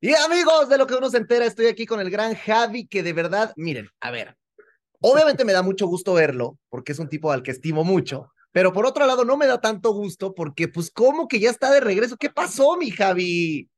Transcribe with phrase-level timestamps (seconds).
[0.00, 3.02] Y amigos, de lo que uno se entera, estoy aquí con el gran Javi, que
[3.02, 4.36] de verdad, miren, a ver,
[5.00, 8.72] obviamente me da mucho gusto verlo, porque es un tipo al que estimo mucho, pero
[8.72, 11.80] por otro lado no me da tanto gusto, porque pues como que ya está de
[11.80, 12.16] regreso.
[12.16, 13.68] ¿Qué pasó, mi Javi?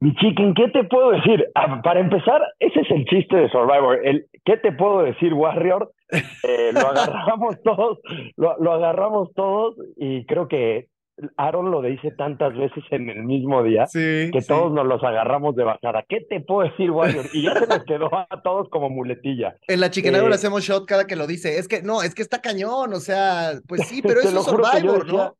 [0.00, 1.46] Mi chicken, ¿qué te puedo decir?
[1.54, 4.00] Ah, para empezar, ese es el chiste de Survivor.
[4.02, 5.92] El ¿qué te puedo decir, Warrior?
[6.10, 7.98] Eh, lo agarramos todos,
[8.36, 10.88] lo, lo agarramos todos y creo que
[11.36, 15.64] Aaron lo dice tantas veces en el mismo día que todos nos los agarramos de
[15.64, 16.04] bajada.
[16.08, 17.26] ¿Qué te puedo decir, Warrior?
[17.32, 19.56] Y ya se nos quedó a todos como muletilla.
[19.68, 21.58] En la chiquenada le eh, hacemos shot cada que lo dice.
[21.58, 25.06] Es que no, es que está cañón, o sea, pues sí, pero eso es Survivor,
[25.12, 25.36] ¿no?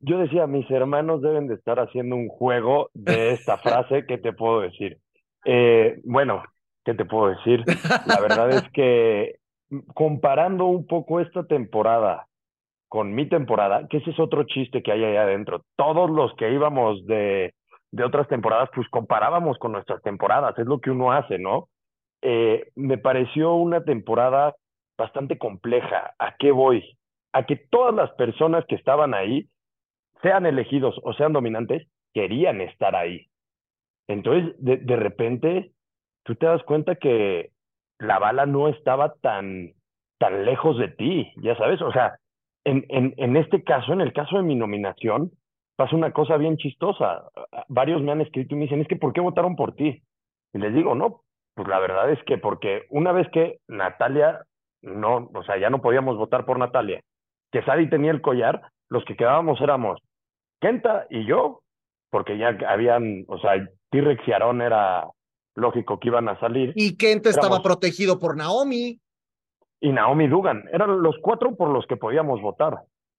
[0.00, 4.04] Yo decía, mis hermanos deben de estar haciendo un juego de esta frase.
[4.06, 4.98] ¿Qué te puedo decir?
[5.44, 6.42] Eh, bueno,
[6.84, 7.64] ¿qué te puedo decir?
[8.06, 9.36] La verdad es que
[9.94, 12.26] comparando un poco esta temporada
[12.94, 15.64] con mi temporada, que ese es otro chiste que hay ahí adentro.
[15.74, 17.52] Todos los que íbamos de,
[17.90, 21.66] de otras temporadas, pues comparábamos con nuestras temporadas, es lo que uno hace, ¿no?
[22.22, 24.54] Eh, me pareció una temporada
[24.96, 26.14] bastante compleja.
[26.20, 26.96] ¿A qué voy?
[27.32, 29.48] A que todas las personas que estaban ahí,
[30.22, 33.26] sean elegidos o sean dominantes, querían estar ahí.
[34.06, 35.72] Entonces, de, de repente,
[36.22, 37.50] tú te das cuenta que
[37.98, 39.72] la bala no estaba tan,
[40.20, 42.20] tan lejos de ti, ya sabes, o sea,
[42.64, 45.32] en, en, en este caso, en el caso de mi nominación,
[45.76, 47.28] pasa una cosa bien chistosa.
[47.68, 50.02] Varios me han escrito y me dicen, es que ¿por qué votaron por ti?
[50.52, 51.22] Y les digo, no,
[51.54, 54.42] pues la verdad es que porque una vez que Natalia,
[54.82, 57.00] no, o sea, ya no podíamos votar por Natalia,
[57.52, 60.00] que Sadi tenía el collar, los que quedábamos éramos
[60.60, 61.60] Kenta y yo,
[62.10, 63.52] porque ya habían, o sea,
[63.90, 65.08] T-Rex y Aaron era
[65.56, 66.72] lógico que iban a salir.
[66.74, 69.00] Y Kenta estaba protegido por Naomi
[69.84, 70.64] y Naomi Dugan.
[70.72, 72.78] Eran los cuatro por los que podíamos votar.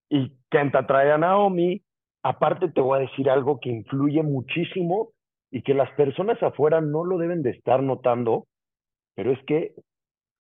[0.10, 1.84] Y Kenta trae a Naomi.
[2.24, 5.10] Aparte te voy a decir algo que influye muchísimo
[5.52, 8.46] y que las personas afuera no lo deben de estar notando,
[9.14, 9.74] pero es que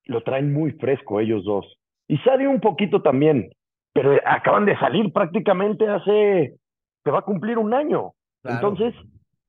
[0.05, 1.77] lo traen muy fresco ellos dos.
[2.07, 3.51] Y Sadie un poquito también,
[3.93, 6.55] pero acaban de salir prácticamente hace,
[7.03, 8.13] se va a cumplir un año.
[8.43, 8.95] Entonces,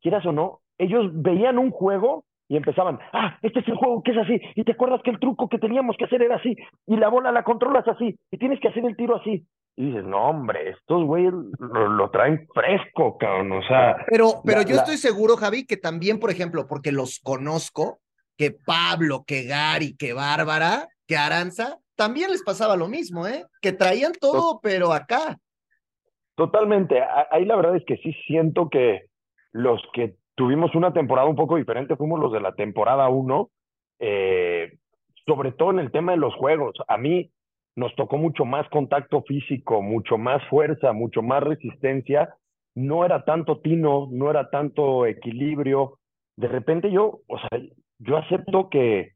[0.02, 4.12] quieras o no, ellos veían un juego y empezaban, ah, este es el juego que
[4.12, 6.96] es así, y te acuerdas que el truco que teníamos que hacer era así, y
[6.96, 9.46] la bola la controlas así, y tienes que hacer el tiro así.
[9.78, 13.96] Y dices, no, hombre, estos güeyes lo, traen fresco, cabrón, o sea.
[14.08, 17.98] Pero, pero yo estoy seguro, Javi, que también, por ejemplo, porque los conozco,
[18.38, 23.44] que Pablo, que Gary, que Bárbara, que Aranza, también les pasaba lo mismo, ¿eh?
[23.60, 25.36] Que traían todo, pero acá.
[26.36, 27.02] Totalmente.
[27.30, 29.06] Ahí la verdad es que sí siento que
[29.52, 33.50] los que tuvimos una temporada un poco diferente, fuimos los de la temporada 1,
[33.98, 34.78] eh,
[35.26, 36.76] sobre todo en el tema de los juegos.
[36.86, 37.30] A mí
[37.74, 42.34] nos tocó mucho más contacto físico, mucho más fuerza, mucho más resistencia.
[42.74, 45.98] No era tanto tino, no era tanto equilibrio.
[46.36, 47.60] De repente yo, o sea,
[47.98, 49.12] yo acepto que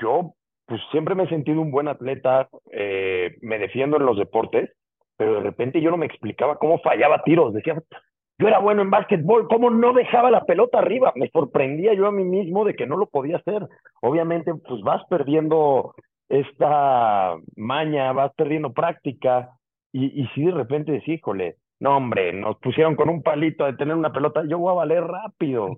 [0.00, 0.34] yo
[0.66, 4.70] pues siempre me he sentido un buen atleta, eh, me defiendo en los deportes,
[5.18, 7.52] pero de repente yo no me explicaba cómo fallaba tiros.
[7.52, 7.74] Decía,
[8.38, 11.12] yo era bueno en básquetbol, ¿cómo no dejaba la pelota arriba?
[11.14, 13.68] Me sorprendía yo a mí mismo de que no lo podía hacer.
[14.00, 15.94] Obviamente, pues vas perdiendo
[16.28, 19.50] esta maña, vas perdiendo práctica,
[19.92, 23.74] y, y si de repente decís, híjole, no hombre, nos pusieron con un palito de
[23.74, 25.76] tener una pelota, yo voy a valer rápido.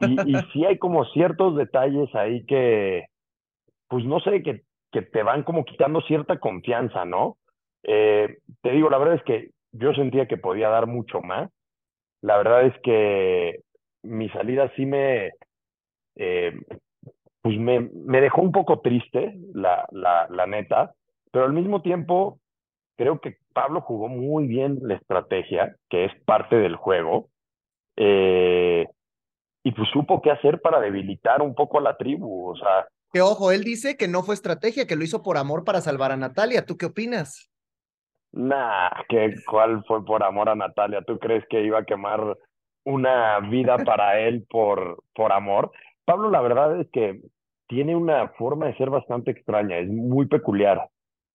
[0.00, 3.06] Y, y sí hay como ciertos detalles ahí que,
[3.88, 4.62] pues no sé, que,
[4.92, 7.36] que te van como quitando cierta confianza, ¿no?
[7.82, 11.50] Eh, te digo, la verdad es que yo sentía que podía dar mucho más
[12.22, 13.60] la verdad es que
[14.02, 15.30] mi salida sí me,
[16.16, 16.52] eh,
[17.42, 20.94] pues me, me, dejó un poco triste, la, la, la neta,
[21.32, 22.38] pero al mismo tiempo
[22.96, 27.30] creo que Pablo jugó muy bien la estrategia, que es parte del juego,
[27.96, 28.86] eh,
[29.62, 32.86] y pues supo qué hacer para debilitar un poco a la tribu, o sea...
[33.12, 36.12] Que ojo, él dice que no fue estrategia, que lo hizo por amor para salvar
[36.12, 36.64] a Natalia.
[36.64, 37.49] ¿Tú qué opinas?
[38.32, 41.02] Nah, que cuál fue por amor a Natalia.
[41.02, 42.36] ¿Tú crees que iba a quemar
[42.84, 45.72] una vida para él por, por amor?
[46.04, 47.20] Pablo, la verdad es que
[47.68, 50.88] tiene una forma de ser bastante extraña, es muy peculiar.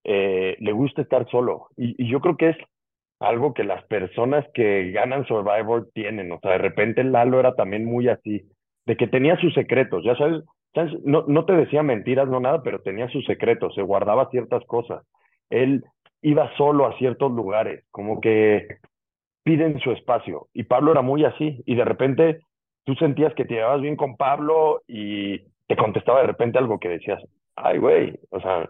[0.03, 1.67] Eh, le gusta estar solo.
[1.77, 2.57] Y, y, yo creo que es
[3.19, 6.31] algo que las personas que ganan Survivor tienen.
[6.31, 8.43] O sea, de repente Lalo era también muy así,
[8.85, 10.43] de que tenía sus secretos, ya sabes,
[11.03, 15.03] no, no te decía mentiras, no nada, pero tenía sus secretos, se guardaba ciertas cosas.
[15.49, 15.83] Él
[16.25, 18.79] iba solo a ciertos lugares, como que
[19.43, 20.49] piden su espacio.
[20.53, 21.61] Y Pablo era muy así.
[21.67, 22.39] Y de repente
[22.83, 25.37] tú sentías que te llevabas bien con Pablo y
[25.67, 27.21] te contestaba de repente algo que decías,
[27.55, 28.67] ay, güey, o sea,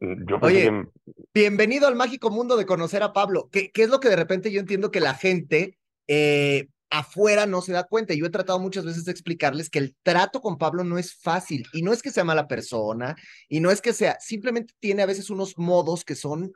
[0.00, 0.84] yo Oye,
[1.32, 3.48] bienvenido al mágico mundo de conocer a Pablo.
[3.52, 5.78] ¿Qué, ¿Qué, es lo que de repente yo entiendo que la gente,
[6.08, 8.14] eh, afuera no se da cuenta.
[8.14, 11.64] Yo he tratado muchas veces de explicarles que el trato con Pablo no es fácil
[11.72, 13.14] y no es que sea mala persona
[13.48, 16.52] y no es que sea, simplemente tiene a veces unos modos que son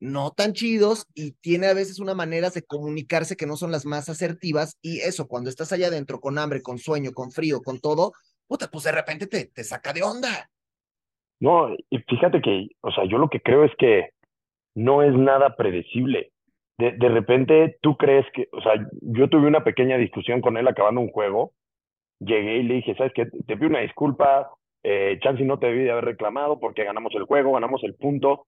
[0.00, 3.84] no tan chidos y tiene a veces unas maneras de comunicarse que no son las
[3.84, 7.80] más asertivas y eso, cuando estás allá adentro con hambre, con sueño, con frío, con
[7.80, 8.12] todo,
[8.46, 10.50] puta, pues de repente te, te saca de onda.
[11.40, 14.10] No, y fíjate que, o sea, yo lo que creo es que
[14.74, 16.32] no es nada predecible.
[16.78, 18.72] De, de repente tú crees que, o sea,
[19.02, 21.52] yo tuve una pequeña discusión con él acabando un juego,
[22.20, 23.26] llegué y le dije, ¿sabes qué?
[23.26, 24.50] Te pido una disculpa,
[24.82, 28.46] eh, Chansey no te debí de haber reclamado porque ganamos el juego, ganamos el punto,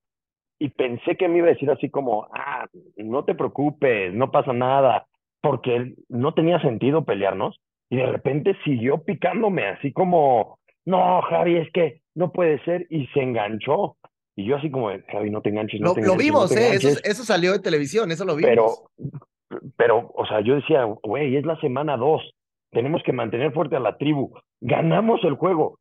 [0.61, 2.67] y pensé que me iba a decir así como, ah,
[2.97, 5.07] no te preocupes, no pasa nada,
[5.41, 7.59] porque no tenía sentido pelearnos,
[7.89, 13.07] y de repente siguió picándome así como, no, Javi, es que no puede ser, y
[13.09, 13.97] se enganchó.
[14.37, 16.55] Y yo así como, Javi, no te enganches, no Lo, te lo enganches, no vimos,
[16.55, 16.75] te ¿eh?
[16.75, 17.11] Eso, enganches".
[17.11, 18.51] eso salió de televisión, eso lo vimos.
[18.51, 22.23] Pero, pero, o sea, yo decía, güey, es la semana dos,
[22.71, 25.80] tenemos que mantener fuerte a la tribu, ganamos el juego.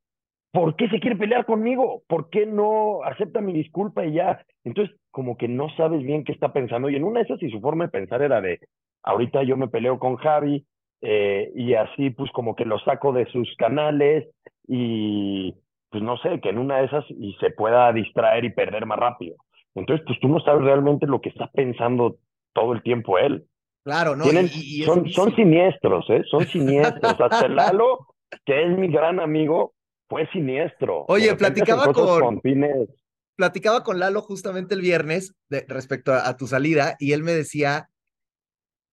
[0.52, 2.02] ¿Por qué se quiere pelear conmigo?
[2.08, 4.44] ¿Por qué no acepta mi disculpa y ya?
[4.64, 6.90] Entonces, como que no sabes bien qué está pensando.
[6.90, 8.60] Y en una de esas, y su forma de pensar era de,
[9.04, 10.66] ahorita yo me peleo con Javi,
[11.02, 14.28] eh, y así, pues, como que lo saco de sus canales,
[14.68, 15.54] y
[15.90, 19.00] pues no sé, que en una de esas y se pueda distraer y perder más
[19.00, 19.36] rápido.
[19.76, 22.18] Entonces, pues tú no sabes realmente lo que está pensando
[22.54, 23.46] todo el tiempo él.
[23.84, 24.24] Claro, ¿no?
[24.26, 26.22] Tienen- y, y son, son siniestros, ¿eh?
[26.30, 27.20] Son siniestros.
[27.20, 28.08] Hasta Lalo,
[28.46, 29.74] que es mi gran amigo,
[30.10, 31.06] fue siniestro.
[31.08, 32.90] Oye, platicaba con- fines.
[33.36, 37.34] platicaba con Lalo justamente el viernes de- respecto a, a tu salida y él me
[37.34, 37.90] decía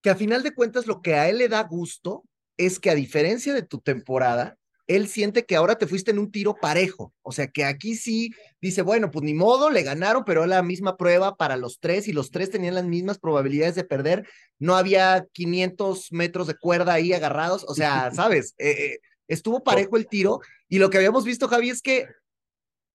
[0.03, 2.23] que a final de cuentas lo que a él le da gusto
[2.57, 6.31] es que a diferencia de tu temporada, él siente que ahora te fuiste en un
[6.31, 7.13] tiro parejo.
[7.23, 8.31] O sea, que aquí sí
[8.61, 12.07] dice, bueno, pues ni modo, le ganaron, pero es la misma prueba para los tres
[12.07, 14.29] y los tres tenían las mismas probabilidades de perder.
[14.61, 17.65] No había 500 metros de cuerda ahí agarrados.
[17.69, 18.55] O sea, ¿sabes?
[18.59, 22.07] Eh, eh, estuvo parejo el tiro y lo que habíamos visto, Javi, es que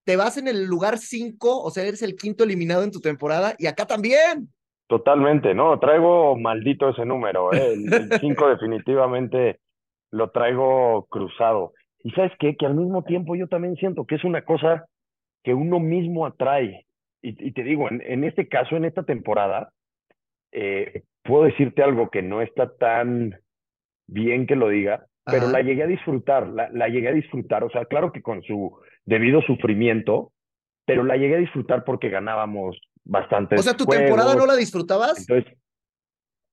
[0.05, 3.55] te vas en el lugar 5, o sea, eres el quinto eliminado en tu temporada
[3.57, 4.49] y acá también.
[4.87, 5.79] Totalmente, ¿no?
[5.79, 7.73] Traigo maldito ese número, ¿eh?
[7.73, 9.59] El 5 definitivamente
[10.11, 11.73] lo traigo cruzado.
[12.03, 12.57] Y sabes qué?
[12.57, 14.85] Que al mismo tiempo yo también siento que es una cosa
[15.43, 16.85] que uno mismo atrae.
[17.21, 19.71] Y, y te digo, en, en este caso, en esta temporada,
[20.51, 23.39] eh, puedo decirte algo que no está tan
[24.07, 25.51] bien que lo diga, pero Ajá.
[25.51, 28.77] la llegué a disfrutar, la, la llegué a disfrutar, o sea, claro que con su
[29.05, 30.31] debido sufrimiento,
[30.85, 35.19] pero la llegué a disfrutar porque ganábamos bastantes O sea, tu temporada no la disfrutabas.
[35.19, 35.57] Entonces,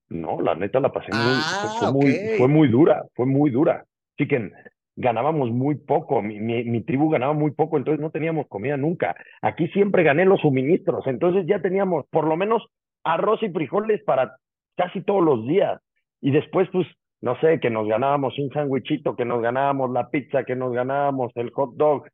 [0.09, 2.39] no, la neta la pasé muy, Ah, fue muy, ok.
[2.39, 3.85] fue muy dura, fue muy dura.
[4.19, 4.51] Así que
[4.97, 9.17] ganábamos muy poco, mi, mi, mi tribu ganaba muy poco, entonces no teníamos comida nunca.
[9.43, 12.67] Aquí siempre gané los suministros, entonces ya teníamos por lo menos
[13.05, 14.37] arroz y frijoles para
[14.77, 15.81] casi todos los días.
[16.21, 16.87] Y después, pues,
[17.21, 21.33] no sé, que nos ganábamos un sándwichito, que nos ganábamos la pizza, que nos ganábamos
[21.37, 22.09] el hot dog.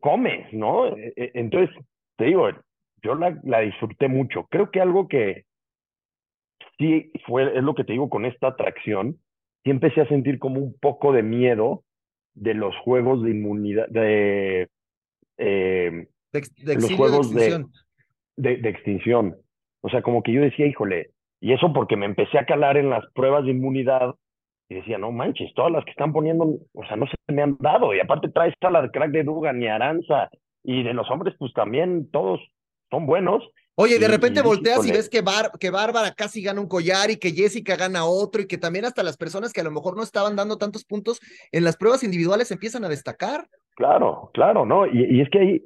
[0.00, 0.88] Comes, ¿no?
[0.96, 1.74] E- e- Entonces,
[2.16, 2.48] te digo,
[3.02, 4.46] yo la, la disfruté mucho.
[4.50, 5.44] Creo que algo que
[6.78, 9.18] sí fue, es lo que te digo con esta atracción,
[9.64, 11.82] sí empecé a sentir como un poco de miedo
[12.34, 14.68] de los juegos de inmunidad, de,
[15.38, 17.72] eh, De, de los juegos de- extinción.
[18.36, 19.36] de, de extinción.
[19.82, 21.10] O sea, como que yo decía, híjole,
[21.40, 24.14] y eso porque me empecé a calar en las pruebas de inmunidad
[24.68, 27.56] y decía, no manches, todas las que están poniendo, o sea, no se me han
[27.60, 27.94] dado.
[27.94, 30.30] Y aparte traes a la de crack de Dugan y Aranza,
[30.62, 32.40] y de los hombres, pues también todos
[32.90, 33.42] son buenos.
[33.76, 36.60] Oye, de Y- repente y dije, volteas y ves que, Bar- que Bárbara casi gana
[36.60, 39.64] un collar y que Jessica gana otro y que también hasta las personas que a
[39.64, 41.20] lo mejor no estaban dando tantos puntos
[41.52, 43.46] en las pruebas individuales empiezan a destacar.
[43.74, 44.86] Claro, claro, ¿no?
[44.86, 45.62] Y, y es que ahí,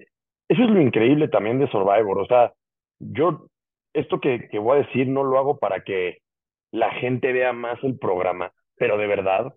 [0.49, 2.19] eso es lo increíble también de Survivor.
[2.19, 2.53] O sea,
[2.99, 3.47] yo,
[3.93, 6.19] esto que, que voy a decir no lo hago para que
[6.73, 9.55] la gente vea más el programa, pero de verdad,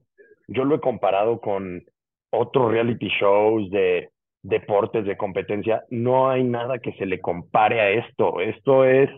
[0.48, 1.84] yo lo he comparado con
[2.32, 4.10] otros reality shows de
[4.44, 5.84] deportes, de competencia.
[5.90, 8.42] No hay nada que se le compare a esto.
[8.42, 9.10] Esto es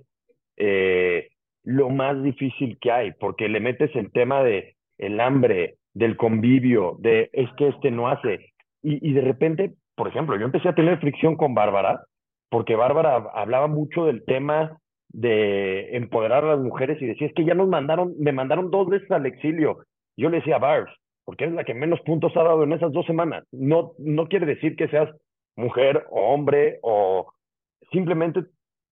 [0.57, 1.29] eh,
[1.63, 6.97] lo más difícil que hay, porque le metes el tema de el hambre, del convivio,
[6.99, 8.53] de es que este no hace.
[8.81, 12.01] Y, y de repente, por ejemplo, yo empecé a tener fricción con Bárbara,
[12.49, 14.77] porque Bárbara hablaba mucho del tema
[15.09, 18.87] de empoderar a las mujeres y decía, es que ya nos mandaron, me mandaron dos
[18.89, 19.85] veces al exilio.
[20.17, 20.91] Yo le decía, Barbs,
[21.25, 23.45] porque eres la que menos puntos ha dado en esas dos semanas.
[23.51, 25.09] No, no quiere decir que seas
[25.55, 27.31] mujer o hombre o
[27.91, 28.41] simplemente,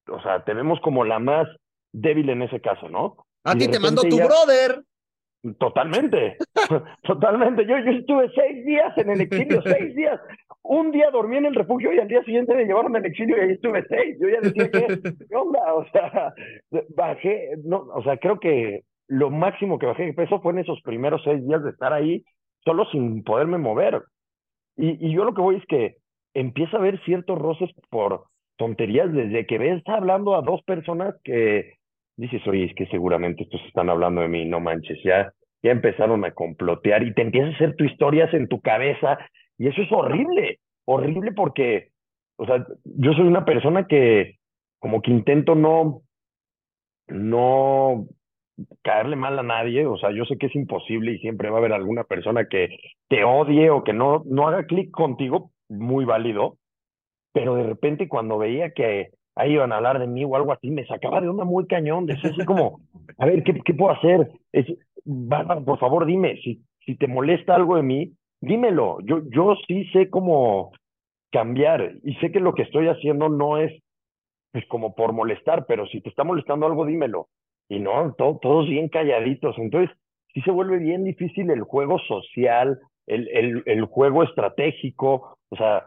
[0.08, 1.48] o sea, tenemos como la más
[1.92, 3.18] débil en ese caso, ¿no?
[3.44, 4.84] A ti te repente tu ya- brother.
[5.58, 6.38] Totalmente,
[7.04, 7.66] totalmente.
[7.66, 10.20] Yo, yo estuve seis días en el exilio, seis días.
[10.62, 13.40] Un día dormí en el refugio y al día siguiente me llevaron al exilio y
[13.42, 14.18] ahí estuve seis.
[14.22, 15.74] Yo ya decía que, ¿qué onda?
[15.74, 16.34] O sea,
[16.96, 20.82] bajé, no, o sea, creo que lo máximo que bajé de peso fue en esos
[20.82, 22.24] primeros seis días de estar ahí
[22.64, 24.02] solo sin poderme mover.
[24.78, 25.96] Y, y yo lo que voy es que
[26.34, 28.26] empieza a haber ciertos roces por
[28.58, 31.74] tonterías desde que ves hablando a dos personas que
[32.16, 36.32] dices, oye, es que seguramente estos están hablando de mí, no manches, ya, empezaron a
[36.32, 39.18] complotear y te empiezas a hacer tus historias en tu cabeza
[39.58, 41.90] y eso es horrible, horrible porque,
[42.38, 44.38] o sea, yo soy una persona que
[44.80, 46.02] como que intento no,
[47.08, 48.08] no
[48.84, 51.60] caerle mal a nadie, o sea, yo sé que es imposible y siempre va a
[51.60, 52.78] haber alguna persona que
[53.08, 56.58] te odie o que no, no haga clic contigo, muy válido,
[57.34, 60.70] pero de repente cuando veía que ahí iban a hablar de mí o algo así,
[60.70, 62.82] me sacaba de onda muy cañón, decía así como,
[63.18, 64.32] a ver, ¿qué, qué puedo hacer?
[64.52, 64.68] Es,
[65.66, 70.10] por favor, dime, si, si te molesta algo de mí, dímelo, yo, yo sí sé
[70.10, 70.72] cómo
[71.32, 73.72] cambiar y sé que lo que estoy haciendo no es
[74.52, 77.28] pues como por molestar, pero si te está molestando algo, dímelo.
[77.72, 79.58] Y no, todos bien calladitos.
[79.58, 79.96] Entonces,
[80.34, 85.38] sí se vuelve bien difícil el juego social, el, el, el juego estratégico.
[85.48, 85.86] O sea,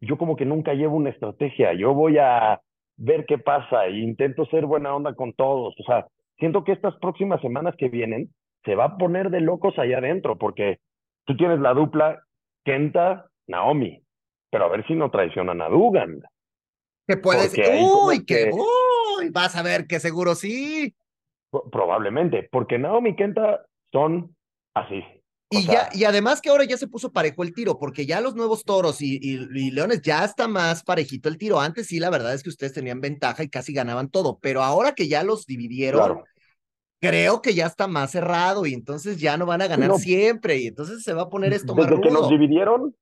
[0.00, 1.72] yo como que nunca llevo una estrategia.
[1.74, 2.60] Yo voy a
[2.96, 5.72] ver qué pasa e intento ser buena onda con todos.
[5.78, 6.08] O sea,
[6.40, 8.30] siento que estas próximas semanas que vienen
[8.64, 10.80] se va a poner de locos allá adentro, porque
[11.26, 12.24] tú tienes la dupla
[12.64, 14.02] Kenta, Naomi,
[14.50, 16.22] pero a ver si no traicionan a Dugan.
[17.06, 20.92] Que puedes, uy, que, uy, vas a ver que seguro sí.
[21.50, 24.36] Probablemente, porque Naomi y Kenta son
[24.74, 25.02] así.
[25.52, 28.36] Y, ya, y además que ahora ya se puso parejo el tiro, porque ya los
[28.36, 31.58] nuevos toros y, y, leones ya está más parejito el tiro.
[31.58, 34.92] Antes sí, la verdad es que ustedes tenían ventaja y casi ganaban todo, pero ahora
[34.92, 36.22] que ya los dividieron,
[37.00, 40.68] creo que ya está más cerrado y entonces ya no van a ganar siempre y
[40.68, 42.02] entonces se va a poner esto desde más rudo.
[42.02, 42.94] que nos dividieron,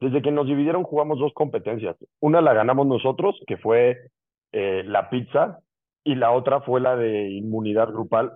[0.00, 1.94] desde que nos dividieron jugamos dos competencias.
[2.18, 4.10] Una la ganamos nosotros, que fue
[4.50, 5.60] eh, la pizza,
[6.04, 8.32] y la otra fue la de inmunidad grupal,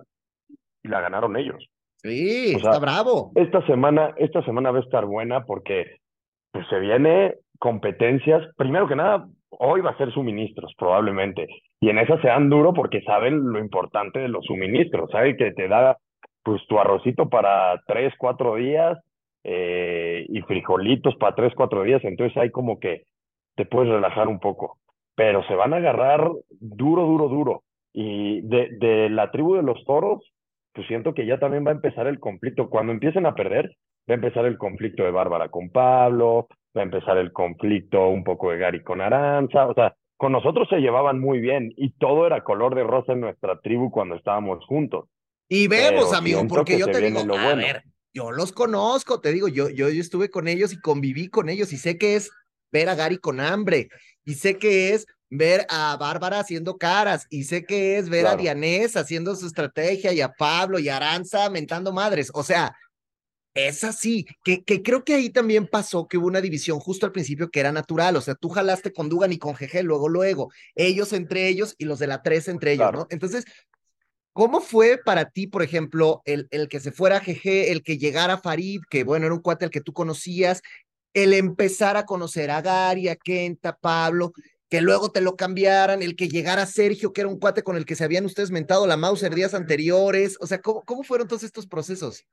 [0.83, 1.69] y la ganaron ellos.
[1.97, 3.31] Sí, está bravo.
[3.35, 5.97] Esta semana, esta semana va a estar buena porque
[6.51, 8.43] pues, se viene competencias.
[8.55, 11.47] Primero que nada, hoy va a ser suministros, probablemente.
[11.81, 15.09] Y en esa sean duro porque saben lo importante de los suministros.
[15.11, 15.97] Saben que te da
[16.43, 18.97] pues tu arrocito para tres, cuatro días
[19.43, 22.03] eh, y frijolitos para tres, cuatro días.
[22.03, 23.03] Entonces hay como que
[23.55, 24.77] te puedes relajar un poco.
[25.17, 27.63] Pero se van a agarrar duro, duro, duro.
[27.91, 30.21] Y de, de la tribu de los toros,
[30.73, 32.69] pues siento que ya también va a empezar el conflicto.
[32.69, 33.75] Cuando empiecen a perder,
[34.07, 36.47] va a empezar el conflicto de Bárbara con Pablo,
[36.77, 40.67] va a empezar el conflicto un poco de Gary con Aranza, o sea, con nosotros
[40.69, 44.63] se llevaban muy bien y todo era color de rosa en nuestra tribu cuando estábamos
[44.65, 45.05] juntos.
[45.49, 47.83] Y vemos, amigo, porque yo te digo, a ver,
[48.13, 51.73] yo los conozco, te digo, yo, yo, yo estuve con ellos y conviví con ellos
[51.73, 52.31] y sé que es
[52.71, 53.89] ver a Gary con hambre.
[54.25, 58.35] Y sé que es ver a Bárbara haciendo caras y sé que es ver a
[58.35, 62.31] Dianés haciendo su estrategia y a Pablo y a Aranza mentando madres.
[62.33, 62.75] O sea,
[63.57, 67.11] es así, que, que creo que ahí también pasó que hubo una división justo al
[67.11, 70.51] principio que era natural, o sea, tú jalaste con Dugan y con GG, luego, luego,
[70.75, 73.07] ellos entre ellos y los de la 3 entre ellos, ¿no?
[73.09, 73.45] Entonces,
[74.31, 78.37] ¿cómo fue para ti, por ejemplo, el, el que se fuera GG, el que llegara
[78.37, 80.61] Farid, que bueno, era un cuate al que tú conocías,
[81.23, 84.31] el empezar a conocer a Gary, a Kenta, Pablo,
[84.69, 87.85] que luego te lo cambiaran, el que llegara Sergio, que era un cuate con el
[87.85, 91.43] que se habían ustedes mentado la Mauser días anteriores, o sea, ¿cómo, cómo fueron todos
[91.43, 92.25] estos procesos?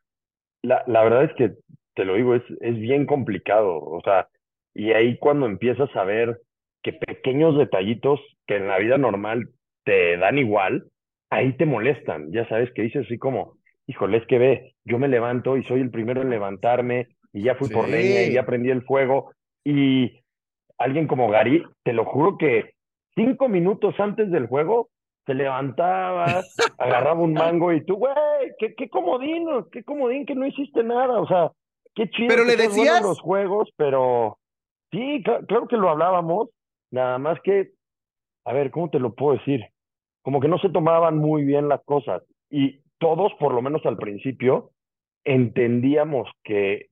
[0.65, 1.53] la, la verdad es que,
[1.95, 4.29] te lo digo, es, es bien complicado, o sea,
[4.75, 6.41] y ahí cuando empiezas a ver
[6.83, 9.51] que pequeños detallitos que en la vida normal
[9.85, 10.87] te dan igual,
[11.31, 15.09] ahí te molestan, ya sabes que dices así como, híjole, es que ve, yo me
[15.09, 18.71] levanto y soy el primero en levantarme y ya fui por leña y ya prendí
[18.71, 19.33] el fuego
[19.65, 20.21] y
[20.79, 22.75] alguien como Gary, te lo juro que
[23.17, 24.89] cinco minutos antes del juego
[25.27, 26.27] se levantaba,
[26.79, 28.15] agarraba un mango y tú, güey,
[28.59, 31.51] qué, qué comodín, qué comodín que no hiciste nada, o sea,
[31.95, 32.29] qué chido.
[32.29, 34.39] Pero le decías los juegos, pero
[34.93, 36.51] sí, claro que lo hablábamos,
[36.93, 37.73] nada más que,
[38.45, 39.65] a ver, ¿cómo te lo puedo decir?
[40.23, 43.97] Como que no se tomaban muy bien las cosas y todos, por lo menos al
[43.97, 44.71] principio,
[45.25, 46.91] entendíamos que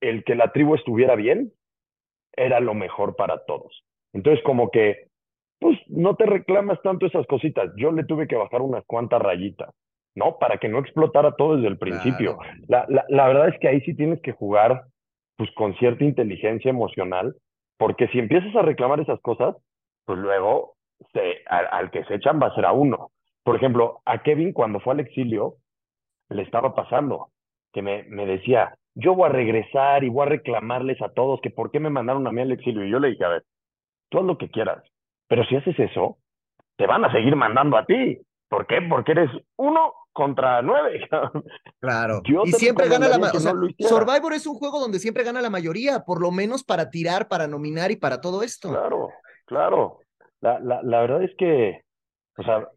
[0.00, 1.52] el que la tribu estuviera bien
[2.32, 3.84] era lo mejor para todos.
[4.12, 5.10] Entonces, como que
[5.60, 7.70] pues no te reclamas tanto esas cositas.
[7.76, 9.68] Yo le tuve que bajar unas cuantas rayitas,
[10.14, 10.38] ¿no?
[10.38, 12.38] Para que no explotara todo desde el principio.
[12.66, 14.84] La, la, la, verdad es que ahí sí tienes que jugar
[15.36, 17.36] pues con cierta inteligencia emocional,
[17.78, 19.54] porque si empiezas a reclamar esas cosas,
[20.06, 20.76] pues luego
[21.12, 23.10] se, al, al que se echan va a ser a uno.
[23.44, 25.56] Por ejemplo, a Kevin cuando fue al exilio,
[26.30, 27.28] le estaba pasando,
[27.72, 31.50] que me, me decía, yo voy a regresar y voy a reclamarles a todos que
[31.50, 32.84] por qué me mandaron a mí al exilio.
[32.84, 33.44] Y yo le dije, a ver,
[34.08, 34.82] tú haz lo que quieras,
[35.28, 36.18] pero si haces eso,
[36.76, 38.18] te van a seguir mandando a ti.
[38.48, 38.80] ¿Por qué?
[38.82, 41.08] Porque eres uno contra nueve.
[41.80, 42.20] Claro.
[42.44, 43.74] y siempre gana la mayoría.
[43.78, 47.46] Survivor es un juego donde siempre gana la mayoría, por lo menos para tirar, para
[47.46, 48.68] nominar y para todo esto.
[48.68, 49.08] Claro,
[49.46, 50.00] claro.
[50.42, 51.80] La, la, la verdad es que,
[52.36, 52.68] o sea,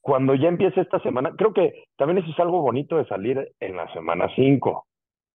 [0.00, 3.76] cuando ya empieza esta semana, creo que también eso es algo bonito de salir en
[3.76, 4.86] la semana 5,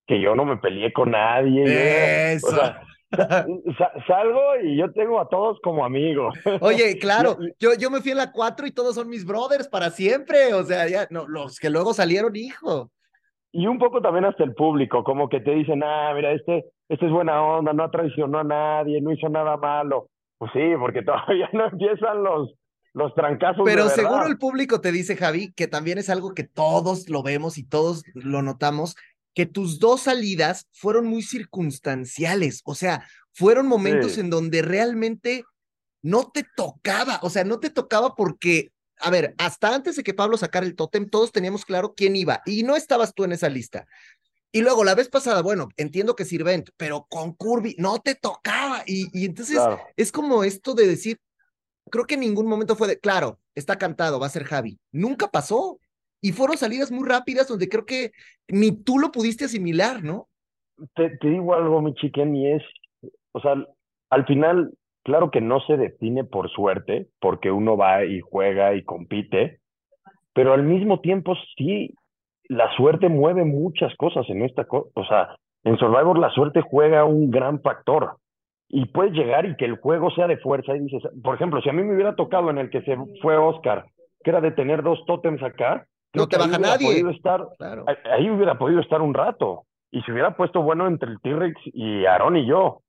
[0.08, 2.34] que yo no me peleé con nadie.
[2.34, 2.48] Eso.
[2.48, 2.82] o sea,
[4.08, 6.38] salgo y yo tengo a todos como amigos.
[6.62, 9.90] Oye, claro, yo, yo me fui en la 4 y todos son mis brothers para
[9.90, 10.54] siempre.
[10.54, 12.92] O sea, ya, no, los que luego salieron, hijo.
[13.52, 17.06] Y un poco también hasta el público, como que te dicen, ah, mira, este, este
[17.06, 20.10] es buena onda, no traicionó a nadie, no hizo nada malo.
[20.38, 22.54] Pues sí, porque todavía no empiezan los,
[22.94, 23.64] los trancazos.
[23.64, 27.58] Pero seguro el público te dice, Javi, que también es algo que todos lo vemos
[27.58, 28.96] y todos lo notamos,
[29.36, 35.44] que tus dos salidas fueron muy circunstanciales, o sea, fueron momentos en donde realmente
[36.02, 40.14] no te tocaba, o sea, no te tocaba porque, a ver, hasta antes de que
[40.14, 43.50] Pablo sacara el tótem, todos teníamos claro quién iba y no estabas tú en esa
[43.50, 43.86] lista.
[44.54, 48.84] Y luego la vez pasada, bueno, entiendo que Sirvent, pero con Curvy no te tocaba.
[48.86, 49.60] Y, y entonces
[49.98, 51.20] es como esto de decir,
[51.92, 54.80] creo que en ningún momento fue de, claro, está cantado, va a ser Javi.
[54.94, 55.78] Nunca pasó.
[56.26, 58.10] Y fueron salidas muy rápidas donde creo que
[58.48, 60.28] ni tú lo pudiste asimilar, ¿no?
[60.96, 62.64] Te, digo algo, mi chiquen, y es,
[63.32, 63.54] o sea,
[64.10, 64.72] al final,
[65.04, 69.60] claro que no se define por suerte, porque uno va y juega y compite,
[70.34, 71.94] pero al mismo tiempo sí,
[72.50, 77.06] la suerte mueve muchas cosas en esta cosa, o sea, en Survivor la suerte juega
[77.06, 78.18] un gran factor
[78.68, 81.70] y puedes llegar y que el juego sea de fuerza y dices, por ejemplo, si
[81.70, 83.86] a mí me hubiera tocado en el que se fue Oscar,
[84.24, 87.04] que era de tener dos tótems acá, no te baja nadie.
[87.10, 87.48] Estar,
[88.12, 89.64] Ahí hubiera podido estar un rato.
[89.92, 92.82] Y se hubiera puesto bueno entre el T-Rex y Aaron y yo.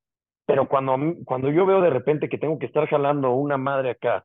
[0.47, 4.25] Pero cuando, cuando yo veo de repente que tengo que estar jalando una madre acá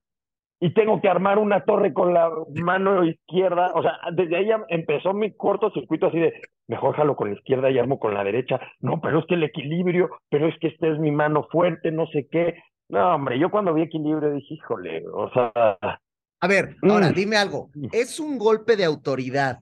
[0.63, 2.29] y tengo que armar una torre con la
[2.61, 7.35] mano izquierda, o sea, desde ahí empezó mi cortocircuito así de, mejor jalo con la
[7.35, 8.59] izquierda y armo con la derecha.
[8.79, 12.05] No, pero es que el equilibrio, pero es que esta es mi mano fuerte, no
[12.07, 12.61] sé qué.
[12.89, 15.99] No, hombre, yo cuando vi equilibrio dije, híjole, o sea,
[16.41, 17.13] a ver, ahora mm.
[17.13, 17.69] dime algo.
[17.91, 19.59] ¿Es un golpe de autoridad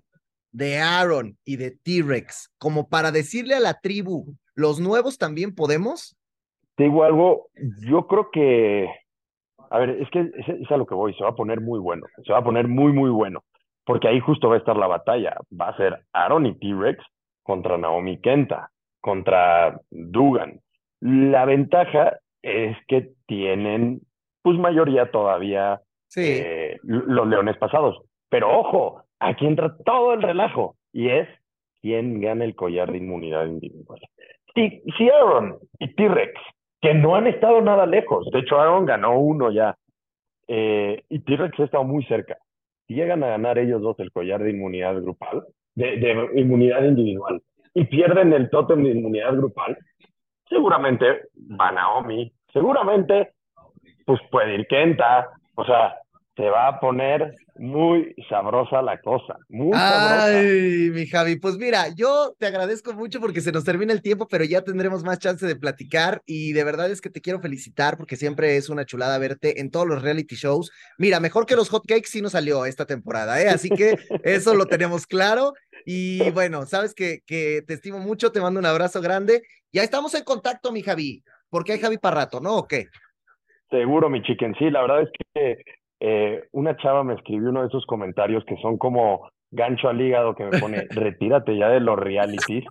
[0.51, 6.17] de Aaron y de T-Rex como para decirle a la tribu, los nuevos también podemos?
[6.75, 7.49] Te digo algo,
[7.81, 8.89] yo creo que,
[9.69, 12.05] a ver, es que es, a lo que voy, se va a poner muy bueno,
[12.25, 13.43] se va a poner muy, muy bueno,
[13.83, 17.03] porque ahí justo va a estar la batalla, va a ser Aaron y T-Rex
[17.43, 20.61] contra Naomi Kenta, contra Dugan.
[21.01, 24.01] La ventaja es que tienen,
[24.41, 26.21] pues mayoría todavía sí.
[26.25, 27.97] Eh, los leones pasados.
[28.29, 31.27] Pero ojo, aquí entra todo el relajo y es
[31.81, 33.99] quién gana el collar de inmunidad individual.
[34.53, 36.33] Si, si Aaron y T-Rex,
[36.81, 39.75] que no han estado nada lejos, de hecho Aaron ganó uno ya,
[40.47, 42.37] eh, y T-Rex ha estado muy cerca.
[42.87, 45.45] Si llegan a ganar ellos dos el collar de inmunidad grupal,
[45.75, 47.41] de, de inmunidad individual,
[47.73, 49.77] y pierden el tótem de inmunidad grupal,
[50.47, 51.05] seguramente
[51.59, 53.33] va Naomi, seguramente
[54.05, 55.95] pues puede ir Kenta, o sea,
[56.37, 59.35] se va a poner muy sabrosa la cosa.
[59.49, 64.01] Muy Ay, mi Javi, pues mira, yo te agradezco mucho porque se nos termina el
[64.01, 67.41] tiempo, pero ya tendremos más chance de platicar y de verdad es que te quiero
[67.41, 70.71] felicitar porque siempre es una chulada verte en todos los reality shows.
[70.97, 73.49] Mira, mejor que los hotcakes sí nos salió esta temporada, ¿eh?
[73.49, 75.51] Así que eso lo tenemos claro.
[75.85, 79.43] Y bueno, sabes que, que te estimo mucho, te mando un abrazo grande.
[79.73, 82.55] Ya estamos en contacto, mi Javi, porque hay Javi para rato, ¿no?
[82.59, 82.87] ¿O qué?
[83.69, 84.55] Seguro, mi chicken.
[84.55, 85.61] Sí, la verdad es que
[85.99, 90.35] eh, una chava me escribió uno de esos comentarios que son como gancho al hígado
[90.35, 92.65] que me pone, retírate ya de los realities.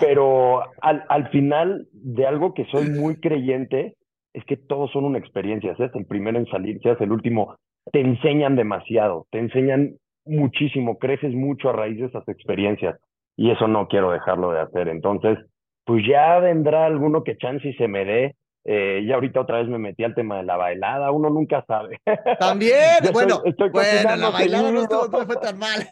[0.00, 3.94] Pero al, al final de algo que soy muy creyente
[4.32, 5.76] es que todos son una experiencia.
[5.76, 7.56] Seas el primero en salir, seas el último,
[7.92, 12.98] te enseñan demasiado, te enseñan muchísimo, creces mucho a raíz de esas experiencias.
[13.36, 14.88] Y eso no quiero dejarlo de hacer.
[14.88, 15.38] Entonces,
[15.84, 19.68] pues ya vendrá alguno que chance y se me dé eh, y ahorita otra vez
[19.68, 22.00] me metí al tema de la bailada, uno nunca sabe.
[22.40, 22.72] También,
[23.12, 25.86] bueno, bueno, la bailada no, fue tan mal.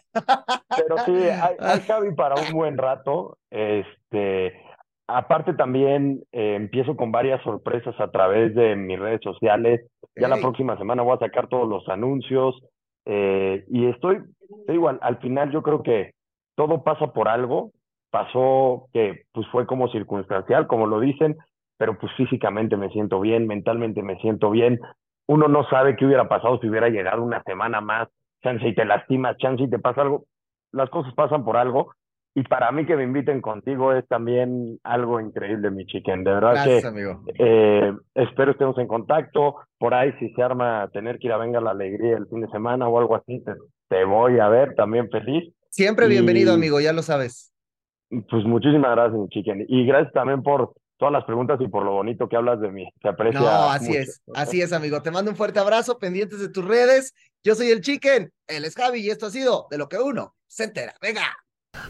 [0.75, 3.37] Pero sí, hay, hay, Javi para un buen rato.
[3.51, 4.53] Este,
[5.07, 9.81] aparte también eh, empiezo con varias sorpresas a través de mis redes sociales.
[10.15, 12.59] Ya la próxima semana voy a sacar todos los anuncios.
[13.05, 14.19] Eh, y estoy,
[14.67, 16.11] igual, al final yo creo que
[16.55, 17.71] todo pasa por algo.
[18.09, 21.35] Pasó que pues fue como circunstancial, como lo dicen,
[21.77, 24.79] pero pues físicamente me siento bien, mentalmente me siento bien.
[25.27, 28.07] Uno no sabe qué hubiera pasado si hubiera llegado una semana más,
[28.41, 30.25] chance y te lastimas, chance y te pasa algo.
[30.71, 31.93] Las cosas pasan por algo,
[32.35, 36.23] y para mí que me inviten contigo es también algo increíble, mi chicken.
[36.23, 37.21] De verdad Gracias, que amigo.
[37.37, 39.57] eh, espero estemos en contacto.
[39.77, 42.47] Por ahí, si se arma tener que ir a Venga la Alegría el fin de
[42.47, 43.53] semana o algo así, te,
[43.87, 45.53] te voy a ver también feliz.
[45.69, 47.53] Siempre bienvenido, Y- amigo, ya lo sabes.
[48.09, 49.65] Pues muchísimas gracias, mi chicken.
[49.67, 50.73] Y gracias también por
[51.03, 52.89] todas las preguntas y por lo bonito que hablas de mí.
[53.01, 53.41] Se aprecia.
[53.41, 53.99] No, así mucho.
[53.99, 55.01] es, así es, amigo.
[55.01, 57.13] Te mando un fuerte abrazo, pendientes de tus redes.
[57.43, 60.33] Yo soy el Chicken, él es Javi y esto ha sido de lo que uno
[60.47, 60.95] se entera.
[61.01, 61.23] Venga.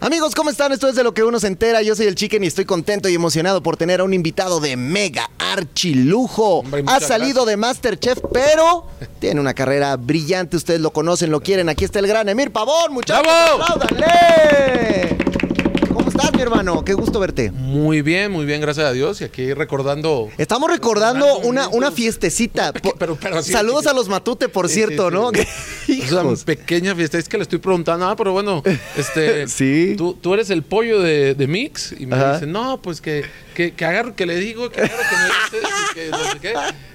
[0.02, 0.72] Amigos, ¿cómo están?
[0.72, 1.84] Esto es de lo que uno se entera.
[1.84, 4.78] Yo soy el Chicken y estoy contento y emocionado por tener a un invitado de
[4.78, 6.62] mega archilujo.
[6.62, 8.88] Hombre, ha salido de Masterchef, pero
[9.20, 10.58] tiene una carrera brillante.
[10.58, 11.70] Ustedes lo conocen, lo quieren.
[11.70, 13.22] Aquí está el gran Emir Pavón, muchachos.
[13.22, 13.84] ¡Bravo!
[16.24, 16.30] ¡Apláudanle!
[16.30, 16.86] ¿Cómo estás, mi hermano?
[16.86, 17.52] Qué gusto verte.
[17.52, 19.22] Muy bien, muy bien, gracias a Dios.
[19.22, 20.30] Y aquí recordando.
[20.38, 22.72] Estamos recordando una, una fiestecita.
[22.84, 25.32] Pero- pero- pero así de Saludos a los Matute, por Sí, cierto, sí, ¿no?
[25.86, 26.02] sí.
[26.14, 27.18] O sea, pequeña fiesta.
[27.18, 28.64] Es que le estoy preguntando, ah, pero bueno,
[28.98, 29.48] este.
[29.54, 29.96] Sí.
[29.98, 31.94] Tú, tú eres el pollo de, de Mix.
[32.00, 32.34] Y me Ajá.
[32.34, 33.24] dicen, no, pues que,
[33.56, 36.40] que, que agarro, que le digo, que agarro, que me dices, y que no sé
[36.42, 36.54] qué.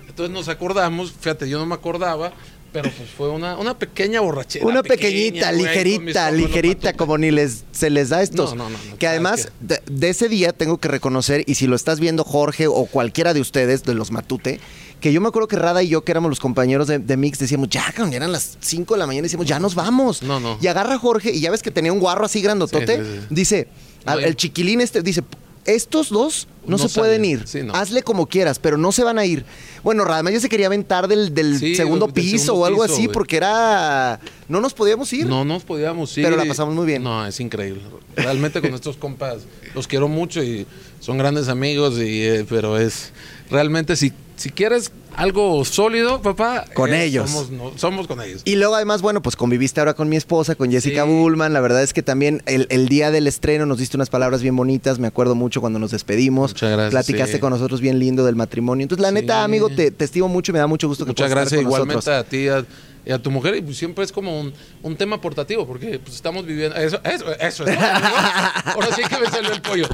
[0.08, 2.32] Entonces nos acordamos, fíjate, yo no me acordaba,
[2.72, 4.66] pero pues fue una, una pequeña borrachera.
[4.66, 8.54] Una pequeñita, ligerita, ligerita, como ni les se les da a estos.
[8.54, 11.76] No, no, no, que además, de, de ese día tengo que reconocer, y si lo
[11.76, 14.60] estás viendo Jorge o cualquiera de ustedes, de los Matute,
[15.00, 17.38] que yo me acuerdo que Rada y yo, que éramos los compañeros de, de Mix,
[17.38, 20.22] decíamos, ya, cabrón, eran las 5 de la mañana, decíamos, ya nos vamos.
[20.22, 20.58] No, no.
[20.60, 23.26] Y agarra Jorge, y ya ves que tenía un guarro así grandotote, Sí, sí, sí.
[23.30, 23.68] dice,
[24.04, 25.22] al- el chiquilín este, dice,
[25.68, 27.46] estos dos no, No se pueden ir.
[27.46, 27.74] Sí, no.
[27.74, 29.44] Hazle como quieras, pero no se van a ir.
[29.82, 32.82] Bueno, Radamés ya se quería aventar del, del Sí, segundo del piso segundo o algo
[32.82, 34.20] piso, así, porque era.
[34.48, 35.26] No nos podíamos ir.
[35.26, 36.24] No nos podíamos ir.
[36.24, 37.02] Pero la pasamos muy bien.
[37.02, 37.82] No, es increíble.
[38.16, 39.38] Realmente con estos compas
[39.74, 40.66] los quiero mucho y
[41.00, 43.12] son grandes amigos, y, eh, pero es
[43.50, 46.64] realmente si, si quieres algo sólido, papá.
[46.74, 47.30] Con eh, ellos.
[47.30, 48.42] Somos, no, somos con ellos.
[48.44, 51.10] Y luego además, bueno, pues conviviste ahora con mi esposa, con Jessica Sí.
[51.10, 51.52] Bullman.
[51.52, 54.56] La verdad es que también el, el día del estreno nos diste unas palabras bien
[54.56, 54.98] bonitas.
[54.98, 56.52] Me acuerdo mucho cuando nos despedimos.
[56.52, 57.40] Muchas gracias, Platicaste sí.
[57.40, 58.84] con nosotros bien lindo del matrimonio.
[58.84, 59.14] Entonces, la Sí.
[59.14, 61.58] neta, amigo, te, te estimo mucho y me da mucho gusto que Muchas estar gracias
[61.58, 62.24] con igualmente nosotros.
[62.26, 62.64] a ti a-
[63.06, 63.56] y a tu mujer.
[63.56, 64.52] Y pues siempre es como un,
[64.82, 66.76] un tema portativo, porque pues estamos viviendo.
[66.76, 67.64] Eso, eso, eso.
[67.66, 67.86] es, ¿no?
[67.86, 69.88] Ahora sí que me salió el pollo.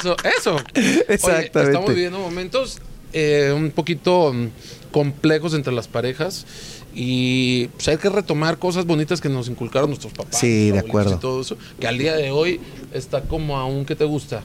[0.00, 0.54] Eso, eso.
[0.76, 1.62] Oye, Exactamente.
[1.62, 2.78] estamos viviendo momentos
[3.18, 4.48] eh, un poquito mm,
[4.92, 6.44] complejos entre las parejas.
[6.94, 10.38] Y pues, hay que retomar cosas bonitas que nos inculcaron nuestros papás.
[10.38, 11.14] Sí, de acuerdo.
[11.14, 12.60] Y todo eso, que al día de hoy
[12.92, 14.42] está como aún que te gusta.